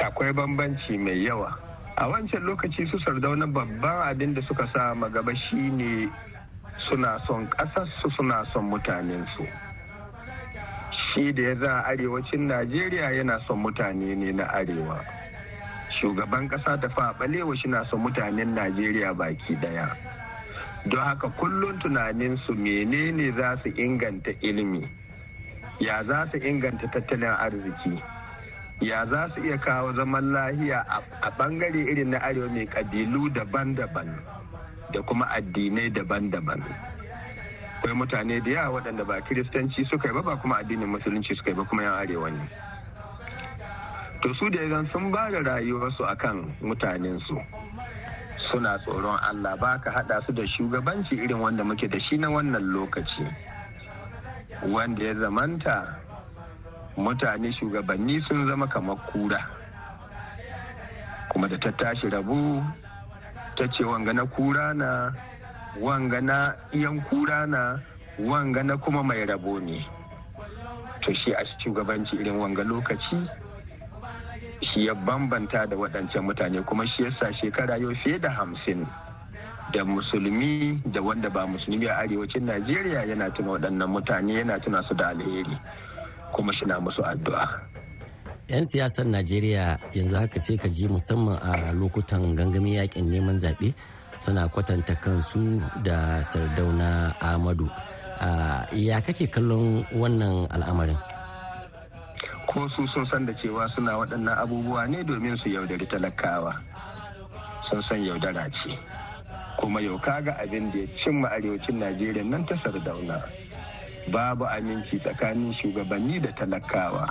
Akwai 0.00 0.32
bambanci 0.32 0.96
mai 0.98 1.24
yawa. 1.26 1.50
A 1.96 2.08
wancan 2.08 2.42
lokaci 2.44 2.86
su 2.90 2.98
sardauna 3.04 3.46
babban 3.46 4.08
abin 4.08 4.34
da 4.34 4.40
suka 4.48 4.64
sa 4.72 4.94
magaba 4.94 5.34
shine 5.48 6.08
suna 6.88 7.18
son 7.26 7.46
ƙasarsu 7.50 8.08
suna 8.16 8.44
son 8.52 8.70
mutanensu. 8.70 9.44
Shi 11.14 11.32
da 11.32 11.42
ya 11.42 11.54
za 11.54 11.84
arewacin 11.84 12.46
najeriya 12.46 13.10
yana 13.10 13.40
son 13.46 13.58
mutane 13.62 14.14
ne 14.16 14.32
na 14.32 14.44
arewa. 14.54 15.04
Shugaban 16.00 16.48
ƙasa 16.48 16.76
da 16.80 16.88
faɓalewa 16.88 17.56
shi 17.58 17.68
na 17.68 17.84
son 17.90 18.00
mutanen 18.00 18.54
najeriya 18.54 19.14
baki 19.14 19.54
ɗaya 19.56 19.96
don 20.86 21.00
haka 21.04 21.28
kullum 21.36 21.78
tunaninsu 21.80 22.54
menene 22.54 23.32
za 23.36 23.56
su 23.62 23.68
inganta 23.68 24.30
ilimi? 24.40 24.88
Ya 25.80 26.04
za 26.04 26.28
su 26.32 26.36
inganta 26.38 26.86
tattalin 26.88 27.34
arziki? 27.36 28.02
Ya 28.80 29.06
za 29.06 29.28
su 29.34 29.44
iya 29.44 29.58
kawo 29.58 29.92
zaman 29.92 30.32
lahiya 30.32 30.84
a 31.22 31.30
ɓangare 31.38 31.80
irin 31.90 32.10
na 32.10 32.18
arewa 32.18 32.48
mai 32.48 32.66
kabilu 32.66 33.28
daban-daban 33.34 34.08
da 34.92 35.02
kuma 35.02 35.26
addinai 35.36 35.90
daban-daban? 35.90 36.89
Akwai 37.80 37.94
mutane 37.96 38.40
da 38.40 38.50
yawa 38.50 38.80
waɗanda 38.80 39.04
ba 39.06 39.20
kiristanci 39.22 39.84
suka 39.88 40.08
yi 40.08 40.14
ba 40.14 40.22
ba 40.22 40.36
kuma 40.36 40.56
addinin 40.58 40.88
musulunci 40.88 41.34
suka 41.34 41.50
yi 41.50 41.56
ba 41.56 41.64
kuma 41.64 41.82
yan 41.82 41.94
arewa 41.94 42.30
ne. 42.30 42.48
To 44.22 44.34
su 44.34 44.50
da 44.50 44.60
idan 44.62 44.86
sun 44.92 45.10
ba 45.10 45.30
da 45.30 45.40
rayuwarsu 45.40 46.04
akan 46.04 46.52
mutanensu 46.60 47.40
suna 48.50 48.76
tsoron 48.84 49.16
allah 49.24 49.56
ba 49.56 49.80
ka 49.80 49.90
haɗa 49.90 50.20
su 50.26 50.32
da 50.32 50.42
shugabanci 50.46 51.14
irin 51.16 51.40
wanda 51.40 51.64
muke 51.64 51.88
da 51.88 51.98
shi 51.98 52.16
na 52.18 52.28
wannan 52.28 52.68
lokaci 52.68 53.24
wanda 54.68 55.02
ya 55.04 55.14
zamanta 55.14 55.96
mutane 56.96 57.52
shugabanni 57.56 58.20
sun 58.28 58.46
zama 58.46 58.66
kamar 58.68 58.96
kura. 59.08 59.40
Kuma 61.32 61.48
da 61.48 61.56
ta 61.56 61.70
tashi 61.72 62.08
rabu 62.10 62.60
ta 63.56 63.64
ce 63.72 63.84
wanga 63.84 64.12
na 64.12 64.26
kura 64.26 64.74
na 64.74 65.12
wanga 65.78 66.20
na 66.20 66.54
iyan 66.72 67.00
kura 67.08 67.46
na 67.46 67.78
wanga 68.18 68.62
na 68.62 68.76
kuma 68.76 69.02
mai 69.02 69.24
rabo 69.26 69.58
ne. 69.60 69.84
To 71.02 71.14
shi 71.14 71.32
a 71.32 71.44
shugabanci 71.62 72.16
irin 72.20 72.38
wanga 72.40 72.64
lokaci 72.64 73.28
shi 74.62 74.86
ya 74.86 74.94
bambanta 74.94 75.66
da 75.66 75.76
waɗancan 75.76 76.24
mutane 76.24 76.62
kuma 76.66 76.86
shi 76.86 77.02
yasa 77.04 77.32
shekara 77.34 77.76
yau 77.78 77.94
fiye 78.04 78.18
da 78.18 78.30
hamsin 78.30 78.86
da 79.72 79.84
musulmi 79.84 80.80
da 80.92 81.00
wanda 81.02 81.30
ba 81.30 81.46
musulmi 81.46 81.86
a 81.88 81.96
arewacin 82.02 82.44
najeriya 82.44 83.04
yana 83.06 83.30
tuna 83.30 83.50
waɗannan 83.56 83.88
mutane 83.88 84.32
yana 84.34 84.58
tuna 84.60 84.82
su 84.88 84.94
da 84.94 85.08
alheri 85.08 85.56
kuma 86.32 86.52
shi 86.52 86.64
na 86.66 86.80
musu 86.80 87.02
addu'a. 87.02 87.46
'yan 88.50 88.66
siyasar 88.66 89.06
najeriya 89.06 89.78
yanzu 89.94 90.16
haka 90.18 90.40
sai 90.42 90.56
ka 90.58 90.68
ji 90.68 90.88
musamman 90.90 91.38
a 91.38 91.70
lokutan 91.72 92.34
gangamin 92.36 92.82
yaƙin 92.82 93.06
neman 93.10 93.38
zaɓe 93.40 93.72
suna 94.20 94.48
kwatanta 94.48 94.94
kansu 95.00 95.62
da 95.82 96.22
sardauna 96.22 97.14
amadu 97.20 97.68
ya 98.76 99.00
kake 99.00 99.26
kallon 99.32 99.80
wannan 99.96 100.44
al'amarin? 100.52 100.96
Ko 102.46 102.68
su 102.76 102.84
sun 102.92 103.06
san 103.08 103.24
da 103.26 103.32
cewa 103.32 103.64
suna 103.74 103.96
waɗannan 103.96 104.36
abubuwa 104.36 104.84
ne 104.88 105.00
domin 105.04 105.36
su 105.40 105.48
yaudari 105.48 105.86
talakawa. 105.86 106.52
Sun 107.70 107.80
san 107.88 108.04
yaudara 108.04 108.44
ce. 108.60 108.76
Kuma 109.56 109.80
yau 109.80 109.96
kaga 109.98 110.36
abin 110.36 110.68
da 110.72 110.78
ya 110.84 110.86
cimma 111.00 111.28
arewacin 111.32 111.78
najeriya 111.80 112.24
nan 112.24 112.44
ta 112.46 112.54
sardauna. 112.62 113.22
Babu 114.12 114.44
aminci 114.44 114.98
tsakanin 115.00 115.54
shugabanni 115.62 116.20
da 116.20 116.28
talakawa. 116.36 117.08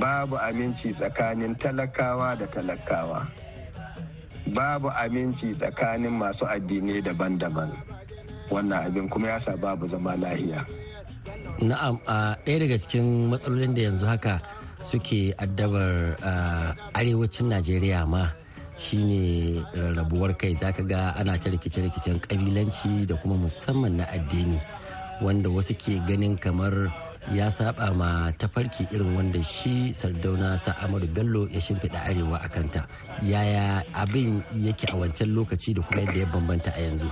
Babu 0.00 0.34
aminci 0.36 0.90
tsakanin 0.98 1.54
talakawa 1.62 2.34
da 2.38 2.46
talakawa. 2.50 3.26
Babu 4.54 4.88
aminci 4.92 5.54
tsakanin 5.58 6.14
masu 6.18 6.44
addinai 6.46 7.00
daban-daban. 7.02 7.70
Wannan 8.50 8.90
abin 8.90 9.06
kuma 9.08 9.34
ya 9.34 9.38
sa 9.46 9.54
babu 9.54 9.86
zama 9.88 10.18
lahiya. 10.18 10.66
Na'am 11.62 12.00
a 12.08 12.34
ɗaya 12.44 12.58
daga 12.66 12.76
cikin 12.82 13.30
matsalolin 13.30 13.74
da 13.76 13.80
yanzu 13.86 14.06
haka 14.06 14.40
suke 14.82 15.30
addabar 15.38 16.16
arewacin 16.96 17.52
najeriya 17.52 18.02
ma 18.08 18.26
shine 18.80 19.60
rarrabuwar 19.76 20.34
kai. 20.34 20.56
Zaka 20.58 20.82
ga 20.82 21.14
ana 21.14 21.38
ta 21.38 21.46
rikice-rikicen 21.52 22.18
kabilanci 22.18 23.06
da 23.06 23.14
kuma 23.22 23.36
musamman 23.38 24.00
na 24.02 24.04
addini 24.10 24.58
wanda 25.20 25.52
wasu 25.52 25.76
ke 25.76 26.00
ganin 26.08 26.34
kamar 26.40 26.88
ya 27.30 27.46
saba 27.46 27.94
ma 27.94 28.26
tafarki 28.34 28.90
irin 28.90 29.14
wanda 29.14 29.38
shi 29.38 29.94
sardauna 29.94 30.58
sa'amadu 30.58 31.06
bello 31.14 31.46
ya 31.46 31.62
shimfiɗa 31.62 32.02
arewa 32.10 32.42
a 32.42 32.48
kanta. 32.50 32.82
Yaya 33.22 33.86
abin 33.94 34.42
yake 34.50 34.90
a 34.90 34.98
wancan 34.98 35.30
lokaci 35.30 35.70
da 35.74 35.82
kuma 35.86 36.02
yadda 36.02 36.18
ya 36.18 36.26
bambanta 36.26 36.74
a 36.74 36.80
yanzu? 36.82 37.06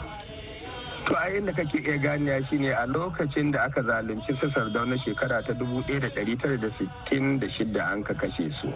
To 1.07 1.14
a 1.14 1.31
inda 1.31 1.54
kake 1.54 1.78
iya 1.87 1.98
ganiya 2.02 2.42
shine 2.50 2.66
a 2.74 2.83
lokacin 2.90 3.52
da 3.54 3.64
aka 3.70 3.78
zalunci 3.87 4.35
su 4.42 4.50
sardauna 4.50 4.98
shekara 5.07 5.38
ta 5.46 5.54
1966 5.54 7.78
an 7.78 8.02
ka 8.02 8.14
kashe 8.18 8.50
su. 8.61 8.74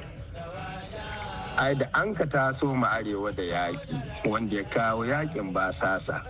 Ai 1.58 1.74
da 1.74 1.86
an 1.98 2.14
ka 2.14 2.22
taso 2.24 2.70
ma 2.74 2.88
arewa 3.02 3.34
da 3.34 3.42
yaƙi 3.42 3.98
wanda 4.30 4.54
ya 4.56 4.62
kawo 4.70 5.02
yaƙin 5.02 5.50
basasa. 5.52 6.22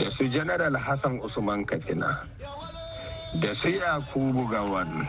Da 0.00 0.08
su 0.16 0.24
general 0.32 0.72
hassan 0.80 1.20
usman 1.20 1.66
katsina 1.68 2.24
da 3.38 3.54
su 3.62 3.68
yakubu 3.70 4.42
gawan 4.50 5.06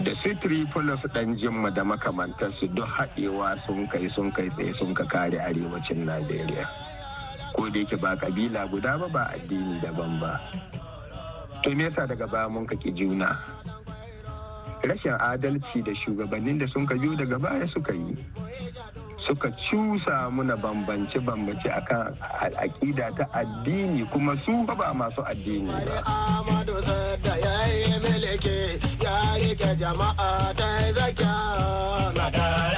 da 0.00 0.12
su 0.22 0.32
tripolis 0.40 1.00
dan 1.12 1.36
jimma 1.36 1.70
da 1.70 1.84
makamantarsu 1.84 2.66
duk 2.72 2.88
haɗewa 2.88 3.58
sun 3.66 3.84
kai 3.88 4.08
sun 4.14 4.32
kai 4.32 4.48
tsaye 4.56 4.72
sun 4.78 4.94
ka 4.94 5.04
kare 5.04 5.36
arewacin 5.38 6.06
najeriya. 6.08 6.64
Ko 7.54 7.68
da 7.68 7.78
yake 7.78 7.96
ba 8.00 8.16
kabila 8.16 8.64
guda 8.70 8.96
ba 8.98 9.08
ba 9.08 9.22
addini 9.34 9.80
daban 9.82 10.20
ba. 10.20 10.40
To 11.64 11.74
me 11.74 11.84
yasa 11.84 12.06
daga 12.08 12.26
baya 12.26 12.48
mun 12.48 12.66
kaki 12.66 12.92
juna? 12.96 13.28
Rashin 14.86 15.18
adalci 15.20 15.84
da 15.84 15.92
shugabannin 16.06 16.58
da 16.58 16.66
sun 16.72 16.86
ka 16.86 16.94
biyo 16.94 17.16
daga 17.18 17.38
baya 17.38 17.66
suka 17.68 17.92
yi. 17.92 18.16
Suka 19.28 19.52
cusa 19.68 20.32
muna 20.32 20.56
bambance-bambance 20.56 21.68
akan 21.68 22.16
aƙida 22.56 23.12
ta 23.16 23.24
addini 23.36 24.08
kuma 24.10 24.32
su 24.48 24.64
ba 24.64 24.94
masu 24.96 25.20
addini 25.28 25.68
ba. 25.84 26.00
jama'a 29.78 30.50
ta 30.56 32.77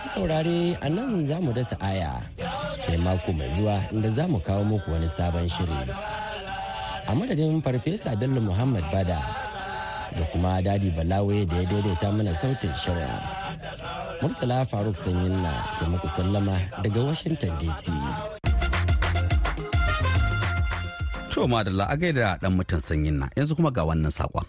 Masu 0.00 0.16
saurare 0.16 0.80
a 0.80 0.88
nan 0.88 1.28
za 1.28 1.36
mu 1.44 1.52
dasa 1.52 1.76
aya 1.76 2.24
sai 2.80 2.96
mako 2.96 3.36
mai 3.36 3.52
zuwa 3.56 3.76
inda 3.92 4.08
za 4.16 4.24
mu 4.32 4.40
kawo 4.40 4.64
muku 4.64 4.88
wani 4.96 5.04
sabon 5.16 5.44
shiri. 5.44 5.76
A 7.04 7.12
madadin 7.12 7.60
Farfesa 7.60 8.16
Bello 8.16 8.40
Muhammad 8.40 8.80
Bada 8.88 9.20
da 10.16 10.24
kuma 10.32 10.62
Dadi 10.64 10.88
Balawe 10.96 11.44
da 11.44 11.56
ya 11.60 11.64
daidaita 11.68 12.08
mana 12.16 12.32
sautin 12.32 12.72
shirin. 12.72 13.12
Murtala 14.24 14.64
Faruk 14.64 14.96
Sanyin 14.96 15.36
na 15.44 15.52
ke 15.76 15.84
muku 15.84 16.08
sallama 16.08 16.56
daga 16.80 17.00
Washington 17.04 17.52
DC. 17.60 17.92
To 21.28 21.44
madalla 21.44 21.92
a 21.92 21.96
gaida 22.00 22.40
dan 22.40 22.56
mutan 22.56 22.80
sanyin 22.80 23.20
na 23.20 23.26
yanzu 23.36 23.52
kuma 23.52 23.68
ga 23.68 23.84
wannan 23.84 24.08
saƙon. 24.08 24.48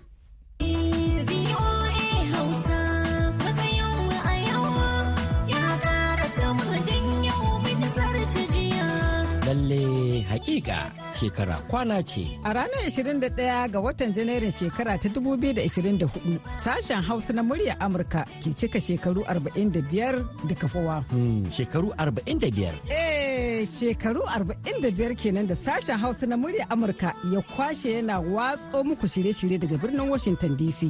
Shekara 11.22 11.56
kwana 11.70 12.02
ce. 12.04 12.26
A 12.44 12.54
ranar 12.54 12.82
21 12.90 13.70
ga 13.72 13.80
watan 13.80 14.14
Janairun 14.14 14.52
shekara 14.52 14.98
ta 14.98 15.10
2024 15.10 16.40
sashen 16.64 17.02
Hausa 17.04 17.34
na 17.34 17.44
murya 17.44 17.78
Amurka 17.80 18.26
ke 18.42 18.50
cika 18.58 18.80
shekaru 18.82 19.22
45 19.30 20.26
da 20.50 20.56
kafowa. 20.56 21.04
Hmm, 21.12 21.46
shekaru 21.52 21.94
45? 21.98 22.74
Eh, 22.90 23.66
shekaru 23.70 24.22
45 24.26 25.16
kenan 25.16 25.48
da 25.48 25.56
sashen 25.56 25.98
Hausa 26.00 26.26
na 26.26 26.38
murya 26.38 26.66
Amurka 26.70 27.14
ya 27.34 27.42
kwashe 27.42 27.94
yana 27.94 28.20
watso 28.20 28.84
muku 28.84 29.06
shirye-shirye 29.08 29.58
daga 29.62 29.78
birnin 29.78 30.10
Washington 30.10 30.58
DC. 30.58 30.90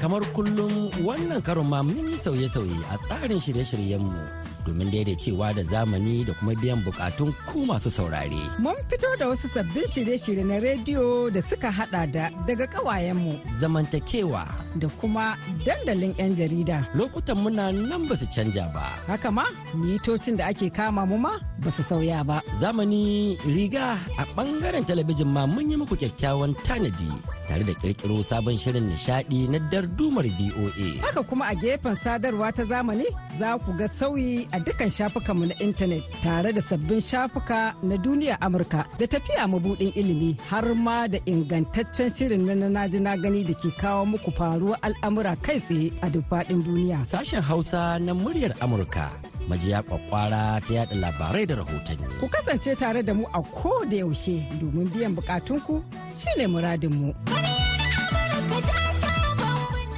kamar 0.00 0.22
kullum 0.32 0.86
wannan 1.02 1.42
karon 1.42 1.66
ma 1.66 1.82
mun 1.82 2.06
yi 2.14 2.14
sauye-sauye 2.24 2.78
a 2.94 2.96
tsarin 3.04 3.40
shirye-shiryenmu 3.42 4.45
domin 4.66 4.90
daidaicewa 4.90 5.52
da 5.54 5.62
zamani 5.62 6.24
da 6.26 6.32
kuma 6.34 6.54
biyan 6.54 6.82
bukatun 6.84 7.32
ku 7.46 7.66
masu 7.66 7.90
saurare. 7.90 8.42
Mun 8.58 8.74
fito 8.90 9.06
da 9.18 9.28
wasu 9.28 9.48
sabbin 9.54 9.86
shirye-shirye 9.86 10.44
na 10.44 10.58
rediyo 10.60 11.30
da 11.30 11.42
suka 11.42 11.70
hada 11.70 12.06
da 12.06 12.30
daga 12.46 12.66
kawayenmu. 12.66 13.40
Zamantakewa. 13.60 14.44
Da 14.76 14.88
kuma 15.00 15.36
dandalin 15.64 16.14
'yan 16.18 16.34
jarida. 16.36 16.84
Lokutan 16.94 17.38
muna 17.38 17.72
nan 17.72 18.08
ba 18.08 18.16
su 18.16 18.26
canja 18.34 18.66
ba. 18.74 18.86
Haka 19.06 19.30
ma, 19.30 19.44
mitocin 19.74 20.36
da 20.36 20.46
ake 20.50 20.70
kama 20.70 21.06
mu 21.06 21.16
ma 21.18 21.38
ba 21.62 21.70
su 21.70 21.82
sauya 21.82 22.24
ba. 22.24 22.42
Zamani 22.60 23.36
riga 23.46 23.96
a 24.18 24.24
ɓangaren 24.36 24.84
talabijin 24.88 25.28
ma 25.34 25.46
mun 25.46 25.70
yi 25.70 25.76
muku 25.76 25.96
kyakkyawan 25.96 26.52
tanadi 26.66 27.08
tare 27.48 27.64
da 27.64 27.74
kirkiro 27.80 28.22
sabon 28.22 28.56
shirin 28.58 28.86
nishadi 28.90 29.48
na 29.48 29.58
dardumar 29.70 30.26
BOA. 30.38 30.88
Haka 31.04 31.22
kuma 31.28 31.44
a 31.52 31.54
gefen 31.62 31.96
sadarwa 32.04 32.48
ta 32.56 32.64
zamani 32.70 33.06
za 33.38 33.58
ku 33.64 33.70
ga 33.78 33.88
sauyi 33.98 34.48
a 34.52 34.58
dukkan 34.60 34.90
shafukanmu 34.96 35.44
na 35.48 35.54
intanet 35.64 36.02
tare 36.22 36.52
da 36.52 36.62
sabbin 36.62 37.00
shafuka 37.00 37.74
na 37.82 37.96
duniya 37.96 38.36
Amurka 38.40 38.84
da 38.98 39.06
tafiya 39.06 39.48
mabudin 39.48 39.92
ilimi 39.96 40.36
har 40.48 40.66
ma 40.74 41.06
da 41.08 41.18
ingantaccen 41.26 42.10
shirin 42.16 42.42
na 42.46 42.68
na 42.68 42.88
ji 42.88 42.98
na 43.00 43.16
gani 43.16 43.44
da 43.44 43.54
ke 43.54 43.70
kawo 43.80 44.04
muku 44.06 44.30
faruwar 44.38 44.78
al'amura 44.86 45.36
kai 45.44 45.58
tsaye 45.60 45.92
a 46.02 46.10
duk 46.10 46.24
faɗin 46.30 46.60
duniya. 46.66 46.98
Sashen 47.10 47.42
Hausa 47.42 47.98
na 47.98 48.12
muryar 48.14 48.52
Amurka 48.60 49.10
majiya 49.48 49.82
kwakwara 49.82 50.60
ta 50.66 50.74
yada 50.74 50.94
labarai 50.94 51.46
da 51.46 51.54
rahotanni. 51.54 52.06
Ku 52.20 52.28
kasance 52.28 52.74
tare 52.78 53.02
da 53.02 53.14
mu 53.14 53.24
a 53.34 53.40
ko 53.42 53.84
da 53.90 53.96
yaushe 54.02 54.42
domin 54.60 54.88
biyan 54.92 55.14
bukatunku 55.14 55.82
shine 56.18 56.46
muradinmu. 56.46 57.14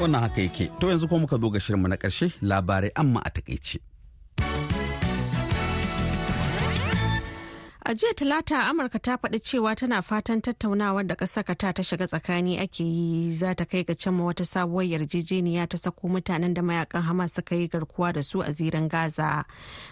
Wannan 0.01 0.21
haka 0.21 0.41
yake, 0.41 0.71
to 0.81 0.87
yanzu 0.89 1.09
kuma 1.09 1.21
muka 1.27 1.37
zo 1.39 1.51
ga 1.51 1.59
shirinmu 1.61 1.89
na 1.89 1.97
ƙarshe 1.97 2.31
labarai 2.43 2.91
amma 2.95 3.21
a 3.25 3.31
taƙaice. 3.31 3.79
A 7.89 7.95
jiya 7.95 8.15
Talata 8.15 8.67
Amurka 8.69 8.99
ta 8.99 9.17
faɗi 9.17 9.39
cewa 9.41 9.75
tana 9.75 10.03
fatan 10.03 10.43
tattaunawar 10.43 11.07
da 11.07 11.15
ƙasar 11.17 11.57
ta 11.57 11.73
ta 11.73 11.83
shiga 11.83 12.05
tsakani 12.07 12.61
ake 12.61 12.85
yi 12.85 13.33
za 13.33 13.55
ta 13.55 13.65
kai 13.65 13.83
ga 13.83 13.95
cimma 13.95 14.25
wata 14.25 14.45
sabuwar 14.45 14.85
yarjejeniya 14.85 15.67
ta 15.69 15.79
sako 15.79 16.09
mutanen 16.09 16.53
da 16.55 16.61
mayaƙan 16.61 17.03
Hamas 17.03 17.33
suka 17.35 17.57
yi 17.57 17.67
garkuwa 17.69 18.13
da 18.13 18.21
su 18.23 18.43
a 18.43 18.53
zirin 18.53 18.89
Gaza. 18.91 19.47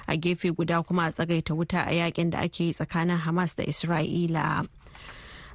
A 0.07 0.17
gefe 0.19 0.53
guda 0.55 0.83
kuma 0.83 1.05
a 1.07 1.11
tsagaita 1.11 1.57
wuta 1.57 1.89
a 1.89 1.91
yaƙin 1.93 2.31
da 2.31 2.41
ake 2.41 2.61
yi 2.65 2.73
tsakanin 2.75 3.17
Hamas 3.17 3.57
da 3.57 3.65
Isra'ila. 3.65 4.69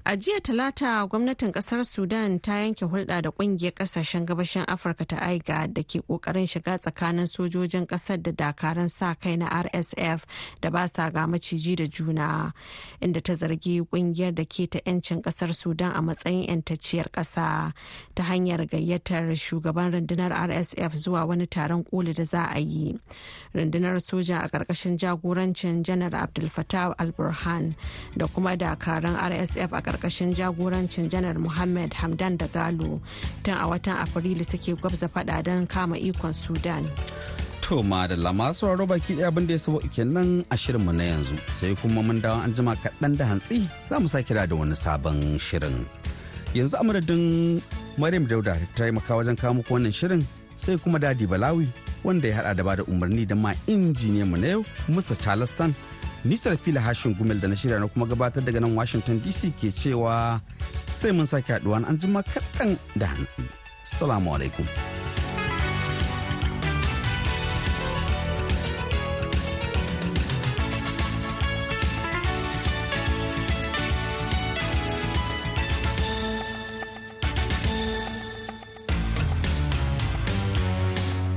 A 0.04 0.18
jiya 0.18 0.40
Talata 0.42 1.06
gwamnatin 1.08 1.52
ƙasar 1.52 1.86
Sudan 1.86 2.40
ta 2.40 2.54
yanke 2.54 2.86
hulɗa 2.90 3.22
da 3.22 3.30
ƙungiyar 3.32 3.72
ƙasashen 3.74 4.26
gabashin 4.26 4.66
Afirka 4.66 5.06
ta 5.08 5.16
AIGA 5.18 5.68
da 5.72 5.84
ke 5.84 6.02
ƙoƙarin 6.02 6.48
shiga 6.50 6.80
tsakanin 6.82 7.28
sojojin 7.30 7.86
ƙasar 7.86 8.18
da 8.24 8.32
dakaran 8.32 8.90
sa 8.90 9.14
kai 9.14 9.36
na 9.38 9.46
RSF 9.48 10.24
da 10.60 10.72
ba 10.72 10.88
sa 10.88 11.12
ga 11.12 11.28
maciji 11.28 11.76
da 11.76 11.86
juna, 11.86 12.52
inda 13.00 13.22
ta 13.22 13.34
zargi 13.34 13.80
ƙungiyar 13.86 14.34
da 14.34 14.44
ke 14.44 14.66
ta 14.68 14.80
'yancin 14.84 15.22
ƙasar 15.22 15.54
Sudan 15.54 15.92
a 15.92 16.02
matsayin 16.02 16.48
'yantacciyar 16.50 17.12
ƙasa 17.14 17.72
ta 18.16 18.24
hanyar 18.24 18.66
gayyatar 18.66 19.30
shugaban 19.38 19.92
rundunar 19.94 20.32
RSF 20.34 20.96
zuwa 20.98 21.28
wani 21.28 21.46
taron 21.46 21.84
koli 21.88 22.14
da 22.14 22.24
za 22.26 22.50
a 22.52 22.58
yi. 22.58 22.98
Rundunar 23.54 24.02
soja 24.02 24.42
a 24.44 24.50
ƙarƙashin 24.50 24.98
jagorancin 24.98 25.84
Janar 25.84 26.16
Abdul 26.16 26.50
Fattah 26.50 26.96
al-Burhan 26.98 27.76
da 28.18 28.26
kuma 28.26 28.58
dakaran 28.58 29.16
RSF 29.16 29.72
a 29.78 29.90
ƙarƙashin 29.91 30.32
jagorancin 30.34 31.10
janar 31.12 31.36
muhammad 31.38 31.91
hamdan 31.93 32.38
da 32.38 32.47
galo. 32.47 33.01
Tun 33.43 33.54
a 33.54 33.67
watan 33.67 33.97
afrilu 33.99 34.45
suke 34.45 34.80
gwabza 34.80 35.10
fada 35.12 35.43
don 35.43 35.67
kama 35.67 35.95
ikon 35.97 36.34
sudan. 36.34 36.88
To 37.62 37.84
madalla 37.84 38.32
masu 38.32 38.63
sauraro 38.67 38.88
baki 38.88 39.15
ɗaya 39.19 39.27
abin 39.32 39.47
da 39.47 39.54
ya 39.54 39.60
sabo 39.60 39.80
kenan 39.91 40.45
a 40.49 40.56
shirinmu 40.56 40.95
na 40.95 41.04
yanzu. 41.04 41.36
Sai 41.51 41.75
kuma 41.75 42.01
mun 42.04 42.21
dawo 42.21 42.43
an 42.43 42.54
jima 42.54 42.75
kaɗan 42.80 43.17
da 43.17 43.25
hantsi 43.25 43.67
za 43.89 43.99
mu 43.99 44.08
sake 44.08 44.30
da 44.34 44.47
wani 44.56 44.75
sabon 44.75 45.36
shirin. 45.38 45.86
Yanzu 46.56 46.80
a 46.80 46.84
madadin 46.84 47.62
maryam 47.97 48.25
dauda 48.27 48.54
ta 48.56 48.65
taimaka 48.75 49.15
wajen 49.15 49.36
kawo 49.36 49.54
muku 49.54 49.73
wannan 49.73 49.91
shirin 49.91 50.23
sai 50.56 50.77
kuma 50.77 50.99
daɗi 50.99 51.27
balawi 51.27 51.67
wanda 52.04 52.27
ya 52.27 52.36
hada 52.36 52.54
da 52.54 52.63
ba 52.63 52.75
da 52.77 52.84
umarni 52.84 53.25
da 53.25 53.36
ma 53.36 53.51
injiniyan 53.67 54.30
mu 54.30 54.38
na 54.38 54.47
yau 54.47 54.62
musa 54.88 55.15
charleston 55.15 55.73
nisar 56.26 56.58
fila 56.58 56.82
hashin 56.82 57.16
gumel 57.16 57.40
da 57.42 57.48
na 57.48 57.56
shirya 57.56 57.80
na 57.80 57.88
kuma 57.88 58.06
gabatar 58.06 58.44
daga 58.44 58.60
nan 58.62 58.76
washington 58.76 59.20
dc 59.22 59.52
ke 59.60 59.72
cewa 59.74 60.42
sai 60.94 61.12
mun 61.12 61.26
sake 61.26 61.48
haɗuwa 61.54 61.88
an 61.88 61.98
jima 61.98 62.22
kaɗan 62.24 62.78
da 62.96 63.06
hantsi. 63.08 63.42
Salamu 63.86 64.36
alaikum. 64.36 64.66